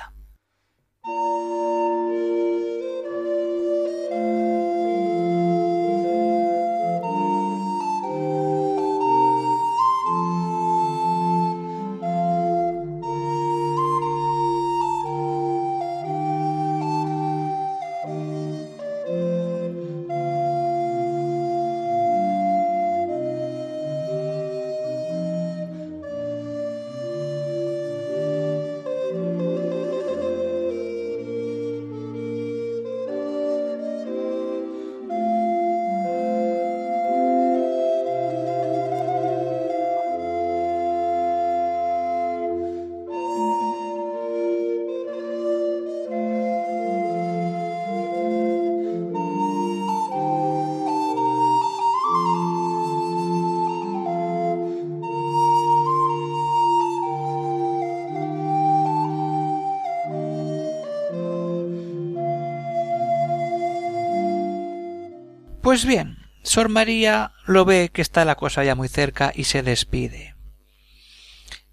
Pues 65.75 65.83
bien, 65.83 66.19
Sor 66.41 66.69
María 66.69 67.33
lo 67.45 67.65
ve 67.65 67.91
que 67.91 68.01
está 68.01 68.23
la 68.23 68.35
cosa 68.35 68.63
ya 68.63 68.75
muy 68.75 68.87
cerca 68.87 69.33
y 69.35 69.43
se 69.43 69.61
despide. 69.61 70.33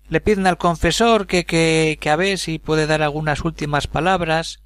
Le 0.09 0.21
piden 0.21 0.49
al 0.49 0.59
confesor 0.59 1.29
que, 1.29 1.45
que, 1.45 1.99
que 2.01 2.11
a 2.11 2.17
ver 2.17 2.37
si 2.39 2.59
puede 2.59 2.89
dar 2.89 3.01
algunas 3.01 3.45
últimas 3.45 3.87
palabras 3.87 4.61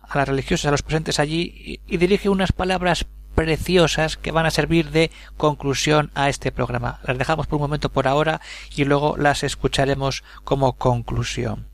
a 0.00 0.18
las 0.18 0.26
religiosas, 0.26 0.66
a 0.66 0.70
los 0.72 0.82
presentes 0.82 1.20
allí, 1.20 1.80
y, 1.86 1.94
y 1.94 1.96
dirige 1.98 2.28
unas 2.28 2.50
palabras 2.50 3.06
preciosas 3.36 4.16
que 4.16 4.32
van 4.32 4.46
a 4.46 4.50
servir 4.50 4.90
de 4.90 5.12
conclusión 5.36 6.10
a 6.16 6.28
este 6.28 6.50
programa. 6.50 6.98
Las 7.04 7.18
dejamos 7.18 7.46
por 7.46 7.58
un 7.58 7.62
momento 7.62 7.88
por 7.88 8.08
ahora 8.08 8.40
y 8.74 8.84
luego 8.84 9.16
las 9.16 9.44
escucharemos 9.44 10.24
como 10.42 10.72
conclusión. 10.72 11.68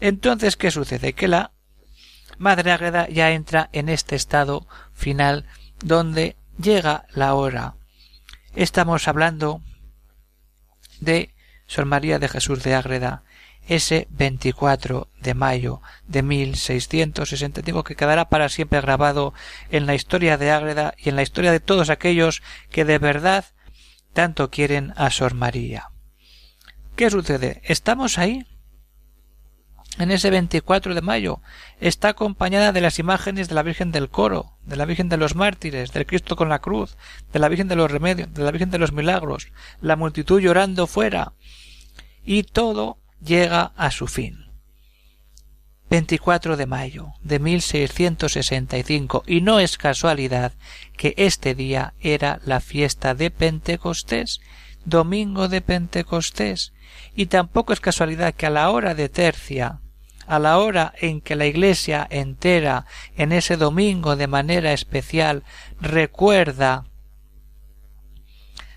Entonces, 0.00 0.56
¿qué 0.56 0.72
sucede? 0.72 1.12
Que 1.12 1.28
la 1.28 1.52
Madre 2.36 2.72
Ágreda 2.72 3.08
ya 3.08 3.30
entra 3.30 3.70
en 3.72 3.88
este 3.88 4.16
estado 4.16 4.66
final 4.92 5.46
donde 5.84 6.34
llega 6.58 7.06
la 7.14 7.34
hora. 7.34 7.74
Estamos 8.54 9.08
hablando 9.08 9.62
de 11.00 11.34
Sor 11.66 11.84
María 11.84 12.18
de 12.18 12.28
Jesús 12.28 12.62
de 12.62 12.74
Ágreda, 12.74 13.22
ese 13.68 14.08
24 14.10 15.08
de 15.20 15.34
mayo 15.34 15.82
de 16.06 16.22
1665 16.22 17.84
que 17.84 17.96
quedará 17.96 18.28
para 18.28 18.48
siempre 18.48 18.80
grabado 18.80 19.34
en 19.70 19.86
la 19.86 19.94
historia 19.94 20.38
de 20.38 20.50
Ágreda 20.50 20.94
y 20.96 21.10
en 21.10 21.16
la 21.16 21.22
historia 21.22 21.52
de 21.52 21.60
todos 21.60 21.90
aquellos 21.90 22.42
que 22.70 22.84
de 22.84 22.98
verdad 22.98 23.44
tanto 24.14 24.50
quieren 24.50 24.94
a 24.96 25.10
Sor 25.10 25.34
María. 25.34 25.90
¿Qué 26.96 27.10
sucede? 27.10 27.60
Estamos 27.64 28.18
ahí 28.18 28.46
en 29.98 30.10
ese 30.10 30.30
24 30.30 30.94
de 30.94 31.02
mayo. 31.02 31.40
Está 31.80 32.08
acompañada 32.10 32.72
de 32.72 32.80
las 32.80 32.98
imágenes 32.98 33.48
de 33.48 33.54
la 33.54 33.62
Virgen 33.62 33.92
del 33.92 34.08
Coro, 34.08 34.56
de 34.64 34.76
la 34.76 34.84
Virgen 34.84 35.08
de 35.08 35.16
los 35.16 35.34
Mártires, 35.34 35.92
del 35.92 36.06
Cristo 36.06 36.36
con 36.36 36.48
la 36.48 36.60
cruz, 36.60 36.96
de 37.32 37.38
la 37.38 37.48
Virgen 37.48 37.68
de 37.68 37.76
los 37.76 37.90
Remedios, 37.90 38.32
de 38.32 38.42
la 38.42 38.50
Virgen 38.50 38.70
de 38.70 38.78
los 38.78 38.92
Milagros, 38.92 39.52
la 39.80 39.96
multitud 39.96 40.40
llorando 40.40 40.86
fuera, 40.86 41.32
y 42.24 42.44
todo 42.44 42.98
llega 43.20 43.72
a 43.76 43.90
su 43.90 44.06
fin. 44.06 44.46
24 45.90 46.58
de 46.58 46.66
mayo 46.66 47.14
de 47.22 47.38
1665 47.38 49.24
y 49.26 49.40
no 49.40 49.58
es 49.58 49.78
casualidad 49.78 50.52
que 50.98 51.14
este 51.16 51.54
día 51.54 51.94
era 51.98 52.40
la 52.44 52.60
fiesta 52.60 53.14
de 53.14 53.30
Pentecostés, 53.30 54.40
domingo 54.84 55.48
de 55.48 55.62
Pentecostés, 55.62 56.74
y 57.14 57.26
tampoco 57.26 57.72
es 57.72 57.80
casualidad 57.80 58.34
que 58.34 58.46
a 58.46 58.50
la 58.50 58.70
hora 58.70 58.94
de 58.94 59.08
tercia 59.08 59.80
a 60.28 60.38
la 60.38 60.58
hora 60.58 60.92
en 61.00 61.20
que 61.20 61.36
la 61.36 61.46
Iglesia 61.46 62.06
entera 62.10 62.84
en 63.16 63.32
ese 63.32 63.56
domingo 63.56 64.14
de 64.14 64.26
manera 64.26 64.72
especial 64.72 65.42
recuerda 65.80 66.84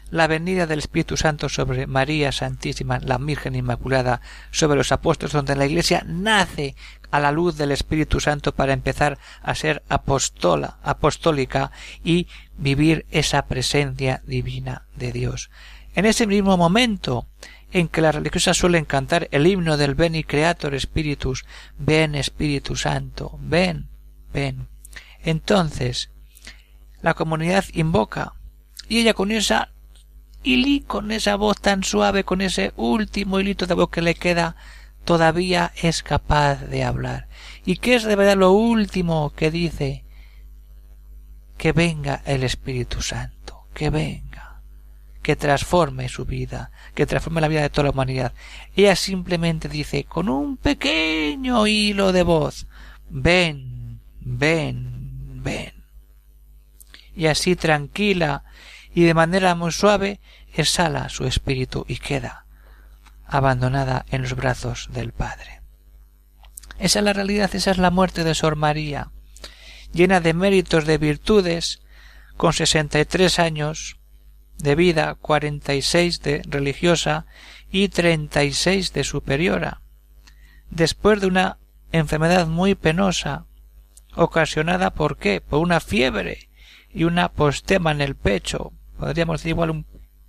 la 0.10 0.27
venida 0.27 0.67
del 0.67 0.79
Espíritu 0.79 1.15
Santo 1.17 1.50
sobre 1.50 1.88
María 1.88 2.31
Santísima, 2.31 3.00
la 3.00 3.17
Virgen 3.17 3.55
Inmaculada, 3.55 4.22
sobre 4.51 4.77
los 4.77 4.91
apóstoles, 4.91 5.31
donde 5.31 5.55
la 5.55 5.65
Iglesia 5.65 6.03
nace 6.05 6.75
a 7.12 7.20
la 7.20 7.31
luz 7.31 7.58
del 7.58 7.72
Espíritu 7.72 8.20
Santo 8.20 8.53
para 8.53 8.74
empezar 8.74 9.17
a 9.41 9.55
ser 9.55 9.84
apostola, 9.88 10.77
apostólica 10.84 11.72
y 12.03 12.27
vivir 12.58 13.05
esa 13.10 13.46
presencia 13.46 14.22
divina 14.25 14.86
de 14.96 15.13
Dios. 15.13 15.50
En 15.96 16.05
ese 16.05 16.27
mismo 16.27 16.58
momento 16.58 17.27
en 17.71 17.87
que 17.87 18.01
las 18.01 18.15
religiosas 18.15 18.57
suelen 18.57 18.85
cantar 18.85 19.27
el 19.31 19.47
himno 19.47 19.77
del 19.77 19.95
Ven 19.95 20.21
Creator 20.23 20.79
Spiritus, 20.79 21.45
ven 21.77 22.15
Espíritu 22.15 22.75
Santo, 22.75 23.37
ven, 23.41 23.89
ven. 24.33 24.67
Entonces, 25.23 26.09
la 27.01 27.13
comunidad 27.13 27.65
invoca, 27.73 28.33
y 28.87 28.99
ella 28.99 29.13
con 29.13 29.31
esa 29.31 29.69
hilí, 30.43 30.81
con 30.81 31.11
esa 31.11 31.35
voz 31.35 31.59
tan 31.61 31.83
suave, 31.83 32.23
con 32.23 32.41
ese 32.41 32.73
último 32.75 33.39
hilito 33.39 33.67
de 33.67 33.73
voz 33.73 33.89
que 33.89 34.01
le 34.01 34.15
queda, 34.15 34.55
todavía 35.05 35.71
es 35.81 36.03
capaz 36.03 36.65
de 36.65 36.83
hablar. 36.83 37.27
¿Y 37.65 37.77
qué 37.77 37.95
es 37.95 38.03
de 38.03 38.15
verdad 38.15 38.37
lo 38.37 38.51
último 38.51 39.31
que 39.35 39.51
dice? 39.51 40.03
Que 41.57 41.71
venga 41.71 42.21
el 42.25 42.43
Espíritu 42.43 43.01
Santo, 43.01 43.65
que 43.73 43.89
venga 43.89 44.30
que 45.21 45.35
transforme 45.35 46.09
su 46.09 46.25
vida, 46.25 46.71
que 46.95 47.05
transforme 47.05 47.41
la 47.41 47.47
vida 47.47 47.61
de 47.61 47.69
toda 47.69 47.85
la 47.85 47.91
humanidad. 47.91 48.33
Ella 48.75 48.95
simplemente 48.95 49.69
dice 49.69 50.03
con 50.05 50.29
un 50.29 50.57
pequeño 50.57 51.67
hilo 51.67 52.11
de 52.11 52.23
voz, 52.23 52.67
ven, 53.09 53.99
ven, 54.19 55.41
ven. 55.43 55.73
Y 57.15 57.27
así 57.27 57.55
tranquila 57.55 58.43
y 58.93 59.03
de 59.03 59.13
manera 59.13 59.55
muy 59.55 59.71
suave 59.71 60.19
exhala 60.53 61.09
su 61.09 61.25
espíritu 61.25 61.85
y 61.87 61.97
queda 61.97 62.45
abandonada 63.25 64.05
en 64.09 64.23
los 64.23 64.35
brazos 64.35 64.89
del 64.91 65.13
Padre. 65.13 65.61
Esa 66.79 66.99
es 66.99 67.05
la 67.05 67.13
realidad, 67.13 67.53
esa 67.53 67.71
es 67.71 67.77
la 67.77 67.91
muerte 67.91 68.23
de 68.23 68.35
Sor 68.35 68.55
María, 68.55 69.11
llena 69.93 70.19
de 70.19 70.33
méritos, 70.33 70.85
de 70.85 70.97
virtudes, 70.97 71.81
con 72.35 72.53
sesenta 72.53 72.99
y 72.99 73.05
tres 73.05 73.39
años, 73.39 73.97
de 74.63 74.75
vida, 74.75 75.15
cuarenta 75.15 75.73
y 75.73 75.81
seis 75.81 76.21
de 76.21 76.41
religiosa 76.47 77.25
y 77.71 77.89
treinta 77.89 78.43
y 78.43 78.53
seis 78.53 78.93
de 78.93 79.03
superiora. 79.03 79.81
Después 80.69 81.21
de 81.21 81.27
una 81.27 81.57
enfermedad 81.91 82.47
muy 82.47 82.75
penosa, 82.75 83.45
ocasionada 84.15 84.91
por 84.91 85.17
qué? 85.17 85.41
Por 85.41 85.59
una 85.59 85.79
fiebre 85.79 86.49
y 86.93 87.05
una 87.05 87.29
postema 87.29 87.91
en 87.91 88.01
el 88.01 88.15
pecho, 88.15 88.73
podríamos 88.97 89.39
decir 89.39 89.51
igual 89.51 89.69
un 89.69 89.85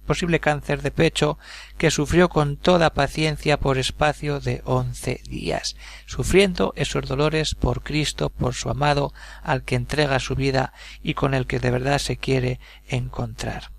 posible 0.07 0.41
cáncer 0.41 0.83
de 0.83 0.91
pecho 0.91 1.39
que 1.79 1.93
sufrió 1.93 2.29
con 2.29 2.57
toda 2.57 2.93
paciencia 2.93 3.59
por 3.59 3.79
espacio 3.79 4.41
de 4.41 4.61
once 4.65 5.21
días, 5.29 5.77
sufriendo 6.07 6.73
esos 6.77 7.07
dolores 7.07 7.55
por 7.55 7.83
Cristo, 7.83 8.29
por 8.29 8.55
su 8.55 8.69
amado, 8.69 9.13
al 9.43 9.63
que 9.63 9.77
entrega 9.77 10.19
su 10.19 10.35
vida 10.35 10.73
y 11.03 11.15
con 11.15 11.35
el 11.35 11.47
que 11.47 11.61
de 11.61 11.71
verdad 11.71 11.99
se 11.99 12.17
quiere 12.17 12.59
encontrar. 12.89 13.71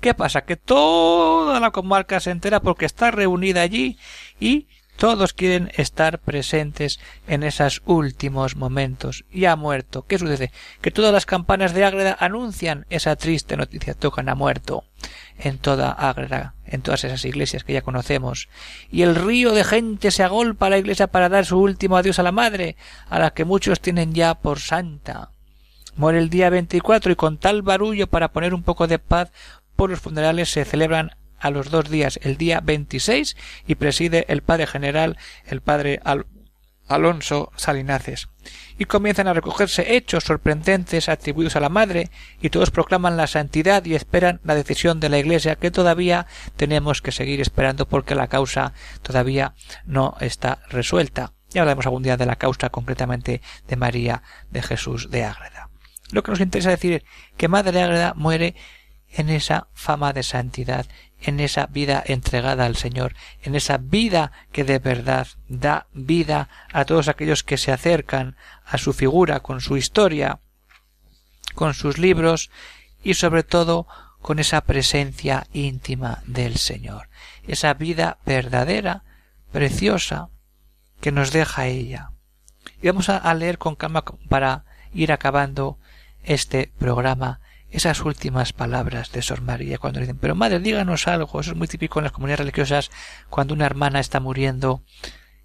¿Qué 0.00 0.14
pasa? 0.14 0.44
Que 0.44 0.56
toda 0.56 1.60
la 1.60 1.70
comarca 1.70 2.20
se 2.20 2.30
entera 2.30 2.60
porque 2.60 2.86
está 2.86 3.10
reunida 3.10 3.62
allí 3.62 3.98
y 4.40 4.68
Todos 4.96 5.34
quieren 5.34 5.70
estar 5.76 6.20
presentes 6.20 6.98
en 7.28 7.42
esos 7.42 7.82
últimos 7.84 8.56
momentos. 8.56 9.26
Y 9.30 9.44
ha 9.44 9.54
muerto. 9.54 10.06
¿Qué 10.06 10.18
sucede? 10.18 10.52
Que 10.80 10.90
todas 10.90 11.12
las 11.12 11.26
campanas 11.26 11.74
de 11.74 11.84
Ágreda 11.84 12.16
anuncian 12.18 12.86
esa 12.88 13.14
triste 13.16 13.58
noticia. 13.58 13.92
Tocan 13.92 14.30
ha 14.30 14.34
muerto 14.34 14.84
en 15.38 15.58
toda 15.58 15.90
Ágreda, 15.90 16.54
en 16.64 16.80
todas 16.80 17.04
esas 17.04 17.26
iglesias 17.26 17.62
que 17.62 17.74
ya 17.74 17.82
conocemos. 17.82 18.48
Y 18.90 19.02
el 19.02 19.14
río 19.14 19.52
de 19.52 19.64
gente 19.64 20.10
se 20.10 20.22
agolpa 20.22 20.66
a 20.66 20.70
la 20.70 20.78
iglesia 20.78 21.08
para 21.08 21.28
dar 21.28 21.44
su 21.44 21.58
último 21.58 21.98
adiós 21.98 22.18
a 22.18 22.22
la 22.22 22.32
madre, 22.32 22.76
a 23.10 23.18
la 23.18 23.32
que 23.34 23.44
muchos 23.44 23.80
tienen 23.80 24.14
ya 24.14 24.34
por 24.36 24.60
santa. 24.60 25.30
Muere 25.94 26.18
el 26.18 26.30
día 26.30 26.48
24 26.48 27.12
y 27.12 27.16
con 27.16 27.36
tal 27.36 27.60
barullo 27.60 28.06
para 28.06 28.32
poner 28.32 28.54
un 28.54 28.62
poco 28.62 28.86
de 28.86 28.98
paz 28.98 29.30
por 29.76 29.90
los 29.90 30.00
funerales 30.00 30.50
se 30.50 30.64
celebran 30.64 31.12
a 31.38 31.50
los 31.50 31.70
dos 31.70 31.88
días, 31.88 32.18
el 32.22 32.36
día 32.36 32.60
26, 32.60 33.36
y 33.66 33.74
preside 33.76 34.24
el 34.28 34.42
padre 34.42 34.66
general, 34.66 35.18
el 35.46 35.60
padre 35.60 36.00
Alonso 36.88 37.52
Salinaces. 37.56 38.28
Y 38.78 38.86
comienzan 38.86 39.28
a 39.28 39.34
recogerse 39.34 39.96
hechos 39.96 40.24
sorprendentes 40.24 41.08
atribuidos 41.08 41.56
a 41.56 41.60
la 41.60 41.68
madre, 41.68 42.10
y 42.40 42.50
todos 42.50 42.70
proclaman 42.70 43.16
la 43.16 43.26
santidad 43.26 43.84
y 43.84 43.94
esperan 43.94 44.40
la 44.44 44.54
decisión 44.54 45.00
de 45.00 45.08
la 45.08 45.18
Iglesia, 45.18 45.56
que 45.56 45.70
todavía 45.70 46.26
tenemos 46.56 47.02
que 47.02 47.12
seguir 47.12 47.40
esperando 47.40 47.86
porque 47.86 48.14
la 48.14 48.28
causa 48.28 48.72
todavía 49.02 49.54
no 49.84 50.16
está 50.20 50.60
resuelta. 50.68 51.32
Ya 51.50 51.62
hablaremos 51.62 51.86
algún 51.86 52.02
día 52.02 52.16
de 52.16 52.26
la 52.26 52.36
causa 52.36 52.70
concretamente 52.70 53.40
de 53.68 53.76
María 53.76 54.22
de 54.50 54.62
Jesús 54.62 55.10
de 55.10 55.24
Ágreda. 55.24 55.70
Lo 56.10 56.22
que 56.22 56.30
nos 56.30 56.40
interesa 56.40 56.70
decir 56.70 56.92
es 56.92 57.04
que 57.36 57.48
Madre 57.48 57.72
de 57.72 57.82
Ágreda 57.82 58.14
muere 58.14 58.54
en 59.12 59.30
esa 59.30 59.68
fama 59.72 60.12
de 60.12 60.22
santidad 60.22 60.86
en 61.20 61.40
esa 61.40 61.66
vida 61.66 62.02
entregada 62.06 62.66
al 62.66 62.76
Señor, 62.76 63.14
en 63.42 63.54
esa 63.54 63.78
vida 63.78 64.32
que 64.52 64.64
de 64.64 64.78
verdad 64.78 65.26
da 65.48 65.86
vida 65.92 66.48
a 66.72 66.84
todos 66.84 67.08
aquellos 67.08 67.42
que 67.42 67.56
se 67.56 67.72
acercan 67.72 68.36
a 68.64 68.78
su 68.78 68.92
figura 68.92 69.40
con 69.40 69.60
su 69.60 69.76
historia, 69.76 70.40
con 71.54 71.74
sus 71.74 71.98
libros 71.98 72.50
y 73.02 73.14
sobre 73.14 73.42
todo 73.42 73.86
con 74.20 74.38
esa 74.38 74.62
presencia 74.62 75.46
íntima 75.52 76.22
del 76.26 76.58
Señor, 76.58 77.08
esa 77.46 77.74
vida 77.74 78.18
verdadera, 78.26 79.04
preciosa, 79.52 80.28
que 81.00 81.12
nos 81.12 81.32
deja 81.32 81.66
ella. 81.66 82.10
Y 82.82 82.88
vamos 82.88 83.08
a, 83.08 83.32
leer 83.34 83.58
con 83.58 83.76
calma 83.76 84.04
para 84.28 84.64
ir 84.92 85.12
acabando 85.12 85.78
este 86.24 86.72
programa 86.78 87.40
esas 87.76 88.00
últimas 88.00 88.54
palabras 88.54 89.12
de 89.12 89.20
Sor 89.20 89.42
María 89.42 89.76
cuando 89.76 90.00
dicen, 90.00 90.16
pero 90.16 90.34
madre, 90.34 90.60
díganos 90.60 91.06
algo. 91.08 91.38
Eso 91.38 91.50
es 91.50 91.56
muy 91.58 91.68
típico 91.68 91.98
en 91.98 92.04
las 92.04 92.12
comunidades 92.12 92.40
religiosas 92.40 92.90
cuando 93.28 93.52
una 93.52 93.66
hermana 93.66 94.00
está 94.00 94.18
muriendo, 94.18 94.82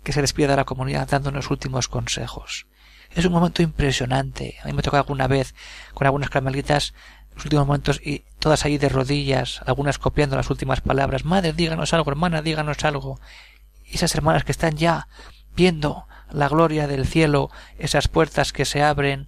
que 0.01 0.13
se 0.13 0.21
despide 0.21 0.47
de 0.47 0.55
la 0.55 0.63
comunidad 0.63 1.09
dándonos 1.09 1.51
últimos 1.51 1.89
consejos. 1.89 2.67
Es 3.13 3.25
un 3.25 3.33
momento 3.33 3.61
impresionante. 3.61 4.55
A 4.63 4.67
mí 4.67 4.73
me 4.73 4.81
tocó 4.81 4.95
alguna 4.95 5.27
vez 5.27 5.53
con 5.93 6.07
algunas 6.07 6.29
carmelitas 6.29 6.93
los 7.35 7.43
últimos 7.43 7.67
momentos 7.67 7.99
y 8.01 8.23
todas 8.39 8.63
ahí 8.63 8.77
de 8.77 8.87
rodillas, 8.87 9.61
algunas 9.65 9.99
copiando 9.99 10.37
las 10.37 10.49
últimas 10.49 10.79
palabras. 10.79 11.25
Madre, 11.25 11.51
díganos 11.51 11.93
algo, 11.93 12.11
hermana, 12.11 12.41
díganos 12.41 12.85
algo. 12.85 13.19
Esas 13.91 14.15
hermanas 14.15 14.45
que 14.45 14.53
están 14.53 14.77
ya 14.77 15.09
viendo 15.53 16.07
la 16.31 16.47
gloria 16.47 16.87
del 16.87 17.05
cielo, 17.05 17.51
esas 17.77 18.07
puertas 18.07 18.53
que 18.53 18.63
se 18.63 18.81
abren, 18.81 19.27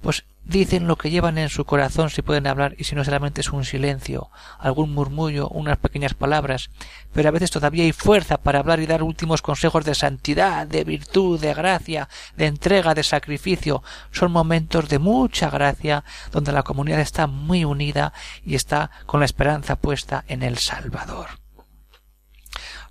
pues 0.00 0.26
dicen 0.46 0.86
lo 0.86 0.96
que 0.96 1.10
llevan 1.10 1.38
en 1.38 1.48
su 1.48 1.64
corazón 1.64 2.08
si 2.08 2.22
pueden 2.22 2.46
hablar 2.46 2.76
y 2.78 2.84
si 2.84 2.94
no 2.94 3.04
solamente 3.04 3.40
es 3.40 3.50
un 3.50 3.64
silencio, 3.64 4.30
algún 4.58 4.94
murmullo, 4.94 5.48
unas 5.48 5.78
pequeñas 5.78 6.14
palabras, 6.14 6.70
pero 7.12 7.28
a 7.28 7.32
veces 7.32 7.50
todavía 7.50 7.84
hay 7.84 7.92
fuerza 7.92 8.38
para 8.38 8.60
hablar 8.60 8.80
y 8.80 8.86
dar 8.86 9.02
últimos 9.02 9.42
consejos 9.42 9.84
de 9.84 9.94
santidad, 9.94 10.66
de 10.66 10.84
virtud, 10.84 11.40
de 11.40 11.52
gracia, 11.52 12.08
de 12.36 12.46
entrega, 12.46 12.94
de 12.94 13.02
sacrificio. 13.02 13.82
Son 14.12 14.30
momentos 14.30 14.88
de 14.88 15.00
mucha 15.00 15.50
gracia 15.50 16.04
donde 16.30 16.52
la 16.52 16.62
comunidad 16.62 17.00
está 17.00 17.26
muy 17.26 17.64
unida 17.64 18.12
y 18.44 18.54
está 18.54 18.90
con 19.06 19.20
la 19.20 19.26
esperanza 19.26 19.76
puesta 19.76 20.24
en 20.28 20.42
el 20.42 20.58
Salvador. 20.58 21.26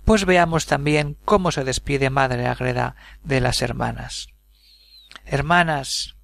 Pues 0.04 0.24
veamos 0.24 0.66
también 0.66 1.16
cómo 1.24 1.50
se 1.50 1.64
despide 1.64 2.10
Madre 2.10 2.46
Agreda 2.46 2.94
de 3.24 3.40
las 3.40 3.62
hermanas. 3.62 4.28
Hermanas, 5.24 6.15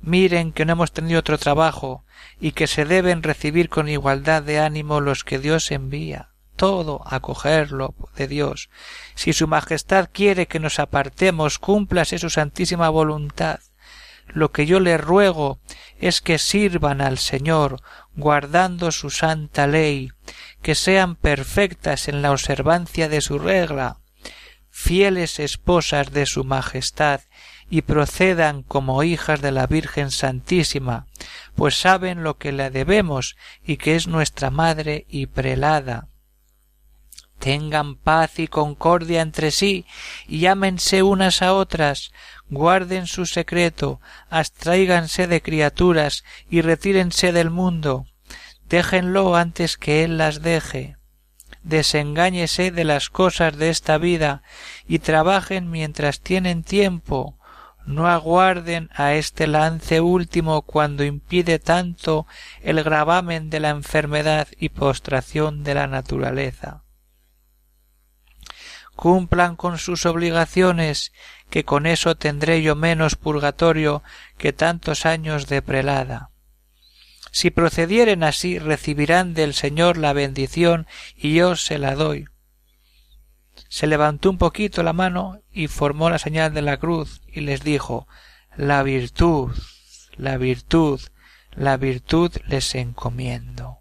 miren 0.00 0.52
que 0.52 0.64
no 0.64 0.72
hemos 0.72 0.92
tenido 0.92 1.20
otro 1.20 1.38
trabajo 1.38 2.04
y 2.40 2.52
que 2.52 2.66
se 2.66 2.84
deben 2.84 3.22
recibir 3.22 3.68
con 3.68 3.88
igualdad 3.88 4.42
de 4.42 4.60
ánimo 4.60 5.00
los 5.00 5.24
que 5.24 5.38
Dios 5.38 5.70
envía 5.70 6.30
todo 6.58 7.02
acogerlo 7.06 7.94
de 8.16 8.26
Dios. 8.26 8.68
Si 9.14 9.32
su 9.32 9.46
Majestad 9.46 10.10
quiere 10.12 10.46
que 10.48 10.60
nos 10.60 10.78
apartemos, 10.78 11.58
cúmplase 11.58 12.18
su 12.18 12.28
santísima 12.28 12.90
voluntad. 12.90 13.60
Lo 14.26 14.52
que 14.52 14.66
yo 14.66 14.80
le 14.80 14.98
ruego 14.98 15.60
es 15.98 16.20
que 16.20 16.36
sirvan 16.36 17.00
al 17.00 17.16
Señor, 17.16 17.80
guardando 18.14 18.92
su 18.92 19.08
santa 19.08 19.66
ley, 19.66 20.10
que 20.60 20.74
sean 20.74 21.16
perfectas 21.16 22.08
en 22.08 22.20
la 22.20 22.32
observancia 22.32 23.08
de 23.08 23.22
su 23.22 23.38
regla, 23.38 24.00
fieles 24.68 25.38
esposas 25.38 26.12
de 26.12 26.26
su 26.26 26.44
Majestad, 26.44 27.22
y 27.70 27.82
procedan 27.82 28.62
como 28.62 29.02
hijas 29.02 29.40
de 29.40 29.52
la 29.52 29.66
Virgen 29.66 30.10
Santísima, 30.10 31.06
pues 31.54 31.78
saben 31.78 32.22
lo 32.22 32.38
que 32.38 32.52
le 32.52 32.70
debemos 32.70 33.36
y 33.64 33.76
que 33.76 33.96
es 33.96 34.06
nuestra 34.06 34.50
madre 34.50 35.06
y 35.08 35.26
prelada. 35.26 36.08
Tengan 37.38 37.94
paz 37.96 38.38
y 38.38 38.48
concordia 38.48 39.22
entre 39.22 39.50
sí, 39.50 39.86
y 40.26 40.46
ámense 40.46 41.02
unas 41.02 41.40
a 41.40 41.54
otras, 41.54 42.12
guarden 42.50 43.06
su 43.06 43.26
secreto, 43.26 44.00
abstráiganse 44.28 45.26
de 45.26 45.40
criaturas 45.40 46.24
y 46.50 46.62
retírense 46.62 47.32
del 47.32 47.50
mundo. 47.50 48.06
Déjenlo 48.68 49.36
antes 49.36 49.76
que 49.76 50.04
él 50.04 50.18
las 50.18 50.42
deje. 50.42 50.96
Desengáñese 51.62 52.70
de 52.70 52.84
las 52.84 53.08
cosas 53.10 53.56
de 53.56 53.70
esta 53.70 53.98
vida 53.98 54.42
y 54.86 54.98
trabajen 54.98 55.70
mientras 55.70 56.20
tienen 56.20 56.64
tiempo, 56.64 57.37
no 57.88 58.06
aguarden 58.06 58.90
a 58.94 59.14
este 59.14 59.46
lance 59.46 60.02
último 60.02 60.60
cuando 60.62 61.04
impide 61.04 61.58
tanto 61.58 62.26
el 62.62 62.82
gravamen 62.84 63.48
de 63.48 63.60
la 63.60 63.70
enfermedad 63.70 64.46
y 64.58 64.68
postración 64.68 65.64
de 65.64 65.74
la 65.74 65.86
naturaleza. 65.86 66.84
Cumplan 68.94 69.56
con 69.56 69.78
sus 69.78 70.04
obligaciones, 70.04 71.12
que 71.48 71.64
con 71.64 71.86
eso 71.86 72.14
tendré 72.14 72.60
yo 72.60 72.76
menos 72.76 73.16
purgatorio 73.16 74.02
que 74.36 74.52
tantos 74.52 75.06
años 75.06 75.48
de 75.48 75.62
prelada. 75.62 76.30
Si 77.32 77.50
procedieren 77.50 78.22
así, 78.22 78.58
recibirán 78.58 79.32
del 79.32 79.54
Señor 79.54 79.96
la 79.96 80.12
bendición 80.12 80.86
y 81.16 81.34
yo 81.34 81.56
se 81.56 81.78
la 81.78 81.94
doy 81.94 82.26
se 83.68 83.86
levantó 83.86 84.30
un 84.30 84.38
poquito 84.38 84.82
la 84.82 84.92
mano 84.92 85.40
y 85.58 85.66
formó 85.66 86.08
la 86.08 86.20
señal 86.20 86.54
de 86.54 86.62
la 86.62 86.76
cruz 86.76 87.20
y 87.26 87.40
les 87.40 87.64
dijo 87.64 88.06
La 88.56 88.84
virtud, 88.84 89.50
la 90.16 90.36
virtud, 90.36 91.00
la 91.50 91.76
virtud 91.76 92.30
les 92.46 92.76
encomiendo. 92.76 93.80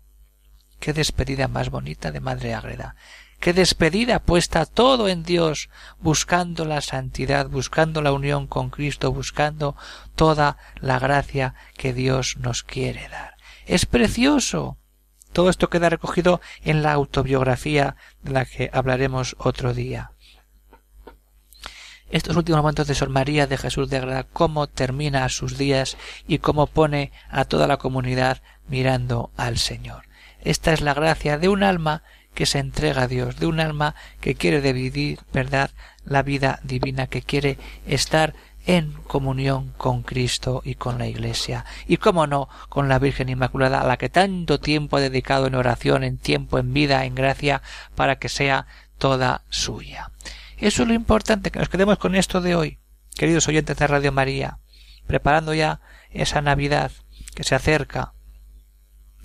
Qué 0.80 0.92
despedida 0.92 1.48
más 1.48 1.70
bonita 1.70 2.12
de 2.12 2.20
Madre 2.20 2.56
Ágreda. 2.56 2.96
Qué 3.40 3.54
despedida 3.54 4.18
puesta 4.18 4.66
todo 4.66 5.08
en 5.08 5.22
Dios, 5.22 5.70
buscando 6.00 6.66
la 6.66 6.82
santidad, 6.82 7.48
buscando 7.48 8.02
la 8.02 8.12
unión 8.12 8.48
con 8.48 8.72
Cristo, 8.72 9.12
buscando 9.12 9.76
toda 10.16 10.58
la 10.82 10.98
gracia 10.98 11.54
que 11.78 11.94
Dios 11.94 12.38
nos 12.38 12.64
quiere 12.64 13.08
dar. 13.10 13.38
Es 13.68 13.86
precioso. 13.86 14.80
Todo 15.32 15.52
esto 15.52 15.70
queda 15.70 15.90
recogido 15.90 16.42
en 16.64 16.82
la 16.82 16.94
autobiografía 16.94 17.98
de 18.24 18.32
la 18.32 18.46
que 18.46 18.72
hablaremos 18.74 19.36
otro 19.38 19.76
día. 19.76 20.14
Estos 22.10 22.38
últimos 22.38 22.62
momentos 22.62 22.88
de 22.88 22.96
Sor 22.96 23.10
María 23.10 23.48
de 23.48 23.58
Jesús 23.58 23.90
de 23.90 23.98
Agrada, 23.98 24.24
cómo 24.24 24.68
termina 24.68 25.28
sus 25.28 25.58
días 25.58 25.98
y 26.26 26.38
cómo 26.38 26.68
pone 26.68 27.12
a 27.30 27.44
toda 27.44 27.68
la 27.68 27.78
comunidad 27.78 28.42
mirando 28.70 29.30
al 29.36 29.58
Señor. 29.58 30.04
Esta 30.42 30.72
es 30.72 30.80
la 30.80 30.94
gracia 30.94 31.38
de 31.38 31.50
un 31.50 31.64
alma 31.64 32.04
que 32.34 32.46
se 32.46 32.60
entrega 32.60 33.04
a 33.04 33.08
Dios, 33.08 33.40
de 33.40 33.48
un 33.48 33.60
alma 33.60 33.94
que 34.22 34.36
quiere 34.36 34.62
vivir, 34.72 35.20
verdad, 35.34 35.72
la 36.06 36.24
vida 36.24 36.62
divina, 36.64 37.08
que 37.08 37.22
quiere 37.22 37.58
estar 37.88 38.36
en 38.66 38.94
comunión 38.94 39.74
con 39.76 40.04
Cristo 40.04 40.62
y 40.64 40.76
con 40.76 40.98
la 41.00 41.08
Iglesia, 41.08 41.66
y 41.88 41.98
cómo 41.98 42.26
no, 42.26 42.48
con 42.70 42.88
la 42.88 43.00
Virgen 43.00 43.28
Inmaculada, 43.28 43.82
a 43.82 43.88
la 43.88 43.98
que 43.98 44.08
tanto 44.10 44.60
tiempo 44.60 44.96
ha 44.96 45.02
dedicado 45.02 45.48
en 45.48 45.56
oración, 45.56 46.04
en 46.04 46.18
tiempo, 46.18 46.58
en 46.58 46.74
vida, 46.74 47.04
en 47.04 47.16
gracia, 47.16 47.62
para 47.96 48.18
que 48.18 48.30
sea 48.30 48.68
toda 48.98 49.42
suya. 49.50 50.12
Eso 50.58 50.82
es 50.82 50.88
lo 50.88 50.96
importante, 50.96 51.52
que 51.52 51.60
nos 51.60 51.70
quedemos 51.70 52.00
con 52.00 52.16
esto 52.16 52.42
de 52.42 52.56
hoy, 52.56 52.80
queridos 53.16 53.48
oyentes 53.48 53.78
de 53.78 53.86
Radio 53.86 54.12
María, 54.12 54.58
preparando 55.06 55.54
ya 55.54 55.82
esa 56.10 56.42
Navidad 56.42 56.92
que 57.36 57.44
se 57.44 57.54
acerca, 57.54 58.14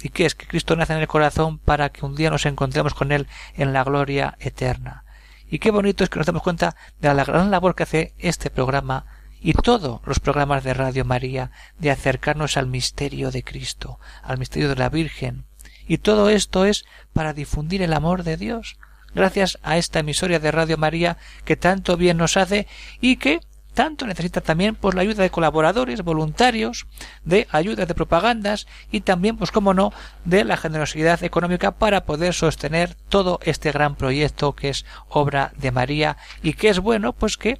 y 0.03 0.11
que 0.11 0.27
es 0.27 0.35
que 0.35 0.47
Cristo 0.47 0.77
nace 0.77 0.93
en 0.93 0.99
el 0.99 1.09
corazón 1.09 1.59
para 1.59 1.89
que 1.89 2.05
un 2.05 2.17
día 2.17 2.29
nos 2.29 2.45
encontremos 2.45 2.93
con 2.93 3.13
Él 3.13 3.29
en 3.55 3.73
la 3.73 3.83
gloria 3.83 4.37
eterna. 4.41 5.05
Y 5.49 5.59
qué 5.59 5.71
bonito 5.71 6.05
es 6.05 6.11
que 6.11 6.19
nos 6.19 6.27
damos 6.27 6.43
cuenta 6.43 6.77
de 7.01 7.15
la 7.15 7.25
gran 7.25 7.51
labor 7.51 7.75
que 7.75 7.85
hace 7.85 8.15
este 8.19 8.51
programa 8.51 9.07
y 9.41 9.55
todos 9.55 10.03
los 10.05 10.21
programas 10.21 10.65
de 10.65 10.75
Radio 10.75 11.07
María 11.07 11.51
de 11.79 11.91
acercarnos 11.91 12.59
al 12.59 12.67
misterio 12.67 13.31
de 13.31 13.43
Cristo, 13.43 13.99
al 14.23 14.37
misterio 14.37 14.69
de 14.69 14.77
la 14.77 14.91
Virgen. 14.91 15.47
Y 15.87 15.99
todo 15.99 16.29
esto 16.29 16.67
es 16.67 16.85
para 17.15 17.33
difundir 17.33 17.81
el 17.81 17.95
amor 17.95 18.23
de 18.23 18.37
Dios, 18.37 18.77
gracias 19.15 19.59
a 19.63 19.79
esta 19.79 20.01
emisoria 20.01 20.39
de 20.39 20.51
Radio 20.51 20.79
María 20.79 21.17
que 21.45 21.57
tanto 21.57 21.97
bien 21.97 22.17
nos 22.17 22.37
hace 22.37 22.67
y 23.01 23.17
que 23.17 23.41
tanto 23.75 24.07
necesita 24.07 24.41
también 24.41 24.75
pues 24.75 24.95
la 24.95 25.03
ayuda 25.03 25.23
de 25.23 25.31
colaboradores, 25.31 26.03
voluntarios, 26.03 26.87
de 27.25 27.47
ayuda 27.51 27.87
de 27.87 27.95
propagandas 27.95 28.67
y 28.91 29.01
también 29.01 29.37
pues 29.37 29.51
como 29.51 29.75
no 29.75 29.93
de 30.25 30.45
la 30.45 30.57
generosidad 30.57 31.23
económica 31.25 31.73
para 31.73 32.05
poder 32.05 32.35
sostener 32.35 32.95
todo 33.09 33.41
este 33.43 33.73
gran 33.73 33.95
proyecto 33.95 34.55
que 34.55 34.69
es 34.69 34.85
obra 35.09 35.53
de 35.57 35.71
María 35.71 36.17
y 36.43 36.55
que 36.55 36.69
es 36.69 36.81
bueno 36.81 37.13
pues 37.13 37.37
que 37.37 37.59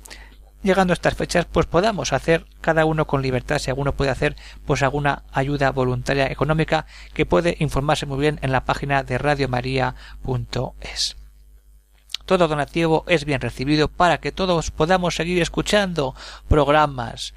llegando 0.63 0.93
a 0.93 0.95
estas 0.95 1.15
fechas 1.15 1.47
pues 1.51 1.67
podamos 1.67 2.13
hacer 2.13 2.47
cada 2.61 2.85
uno 2.85 3.07
con 3.07 3.23
libertad 3.23 3.59
si 3.59 3.71
alguno 3.71 3.95
puede 3.95 4.11
hacer 4.11 4.37
pues 4.67 4.83
alguna 4.83 5.25
ayuda 5.33 5.73
voluntaria 5.73 6.27
económica 6.27 6.87
que 7.15 7.27
puede 7.27 7.57
informarse 7.59 8.07
muy 8.07 8.19
bien 8.19 8.39
en 8.43 8.53
la 8.53 8.65
página 8.65 9.03
de 9.03 9.19
radiomaria.es. 9.19 11.22
Todo 12.25 12.49
donativo 12.49 13.05
es 13.09 13.25
bien 13.25 13.41
recibido 13.41 13.89
para 13.89 14.19
que 14.19 14.33
todos 14.33 14.71
podamos 14.71 15.17
seguir 15.17 15.41
escuchando 15.43 16.15
programas, 16.49 17.35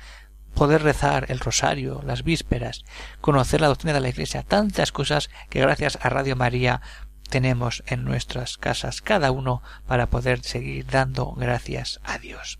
poder 0.53 0.83
rezar 0.83 1.25
el 1.29 1.39
rosario, 1.39 2.01
las 2.05 2.23
vísperas, 2.23 2.83
conocer 3.21 3.61
la 3.61 3.67
doctrina 3.67 3.93
de 3.93 4.01
la 4.01 4.09
Iglesia, 4.09 4.43
tantas 4.43 4.91
cosas 4.91 5.29
que 5.49 5.59
gracias 5.59 5.97
a 6.01 6.09
Radio 6.09 6.35
María 6.35 6.81
tenemos 7.29 7.83
en 7.87 8.05
nuestras 8.05 8.57
casas 8.57 9.01
cada 9.01 9.31
uno 9.31 9.61
para 9.87 10.07
poder 10.07 10.43
seguir 10.43 10.85
dando 10.85 11.33
gracias 11.33 11.99
a 12.03 12.19
Dios. 12.19 12.59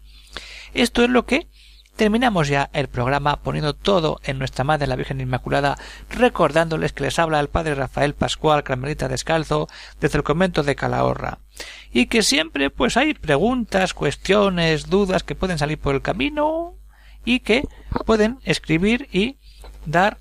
Esto 0.74 1.04
es 1.04 1.10
lo 1.10 1.26
que 1.26 1.48
Terminamos 1.96 2.50
ya 2.50 2.70
el 2.74 2.90
programa 2.90 3.38
poniendo 3.38 3.74
todo 3.74 4.20
en 4.24 4.38
nuestra 4.38 4.66
Madre 4.66 4.86
la 4.86 4.98
Virgen 4.98 5.22
Inmaculada, 5.22 5.78
recordándoles 6.10 6.92
que 6.92 7.04
les 7.04 7.20
habla 7.20 7.40
el 7.40 7.48
Padre 7.48 7.74
Rafael 7.74 8.14
Pascual 8.14 8.64
Carmelita 8.64 9.08
Descalzo 9.08 9.70
desde 10.02 10.18
el 10.18 10.26
convento 10.26 10.62
de 10.64 10.76
Calahorra. 10.76 11.40
Y 11.92 12.08
que 12.08 12.24
siempre 12.24 12.70
pues 12.70 12.98
hay 12.98 13.14
preguntas, 13.14 13.94
cuestiones, 13.94 14.90
dudas 14.90 15.24
que 15.24 15.36
pueden 15.36 15.58
salir 15.58 15.80
por 15.80 15.96
el 15.96 16.02
camino 16.02 16.76
y 17.24 17.40
que 17.40 17.64
pueden 18.06 18.40
escribir 18.44 19.08
y 19.12 19.38
dar 19.86 20.18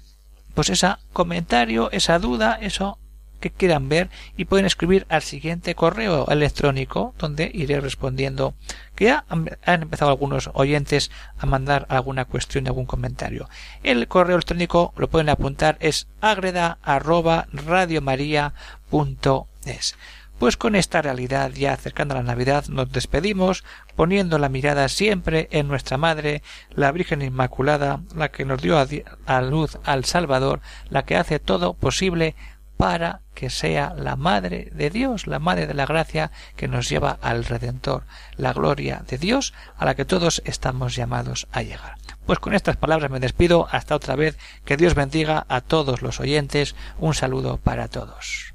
pues 0.54 0.70
ese 0.70 0.94
comentario, 1.12 1.90
esa 1.90 2.18
duda, 2.18 2.58
eso 2.60 2.98
que 3.44 3.50
quieran 3.50 3.90
ver 3.90 4.08
y 4.38 4.46
pueden 4.46 4.64
escribir 4.64 5.04
al 5.10 5.20
siguiente 5.20 5.74
correo 5.74 6.26
electrónico 6.28 7.14
donde 7.18 7.50
iré 7.52 7.78
respondiendo 7.78 8.54
que 8.94 9.04
ya 9.06 9.26
han 9.28 9.82
empezado 9.82 10.10
algunos 10.10 10.48
oyentes 10.54 11.10
a 11.36 11.44
mandar 11.44 11.84
alguna 11.90 12.24
cuestión 12.24 12.66
algún 12.66 12.86
comentario. 12.86 13.50
El 13.82 14.08
correo 14.08 14.36
electrónico 14.36 14.94
lo 14.96 15.10
pueden 15.10 15.28
apuntar 15.28 15.76
es 15.80 16.06
agreda 16.22 16.78
arroba 16.82 17.46
Pues 20.38 20.56
con 20.56 20.74
esta 20.74 21.00
realidad 21.00 21.52
ya 21.52 21.72
acercando 21.72 22.14
a 22.14 22.18
la 22.18 22.24
Navidad 22.24 22.66
nos 22.68 22.90
despedimos 22.90 23.64
poniendo 23.94 24.38
la 24.38 24.48
mirada 24.48 24.88
siempre 24.88 25.48
en 25.52 25.68
nuestra 25.68 25.96
Madre, 25.96 26.42
la 26.70 26.90
Virgen 26.92 27.22
Inmaculada, 27.22 28.00
la 28.14 28.30
que 28.30 28.44
nos 28.44 28.60
dio 28.60 28.78
a, 28.78 28.86
a 29.26 29.42
luz 29.42 29.78
al 29.84 30.04
Salvador, 30.04 30.60
la 30.90 31.04
que 31.04 31.16
hace 31.16 31.38
todo 31.38 31.74
posible 31.74 32.34
para 32.76 33.20
que 33.34 33.50
sea 33.50 33.94
la 33.96 34.16
Madre 34.16 34.70
de 34.72 34.90
Dios, 34.90 35.26
la 35.26 35.38
Madre 35.38 35.66
de 35.66 35.74
la 35.74 35.86
Gracia 35.86 36.30
que 36.56 36.68
nos 36.68 36.88
lleva 36.88 37.18
al 37.22 37.44
Redentor, 37.44 38.04
la 38.36 38.52
gloria 38.52 39.04
de 39.08 39.18
Dios 39.18 39.54
a 39.76 39.84
la 39.84 39.94
que 39.94 40.04
todos 40.04 40.42
estamos 40.44 40.96
llamados 40.96 41.46
a 41.52 41.62
llegar. 41.62 41.96
Pues 42.26 42.38
con 42.38 42.54
estas 42.54 42.76
palabras 42.76 43.10
me 43.10 43.20
despido, 43.20 43.68
hasta 43.70 43.94
otra 43.94 44.16
vez, 44.16 44.38
que 44.64 44.76
Dios 44.76 44.94
bendiga 44.94 45.44
a 45.48 45.60
todos 45.60 46.02
los 46.02 46.20
oyentes, 46.20 46.74
un 46.98 47.14
saludo 47.14 47.58
para 47.58 47.88
todos. 47.88 48.54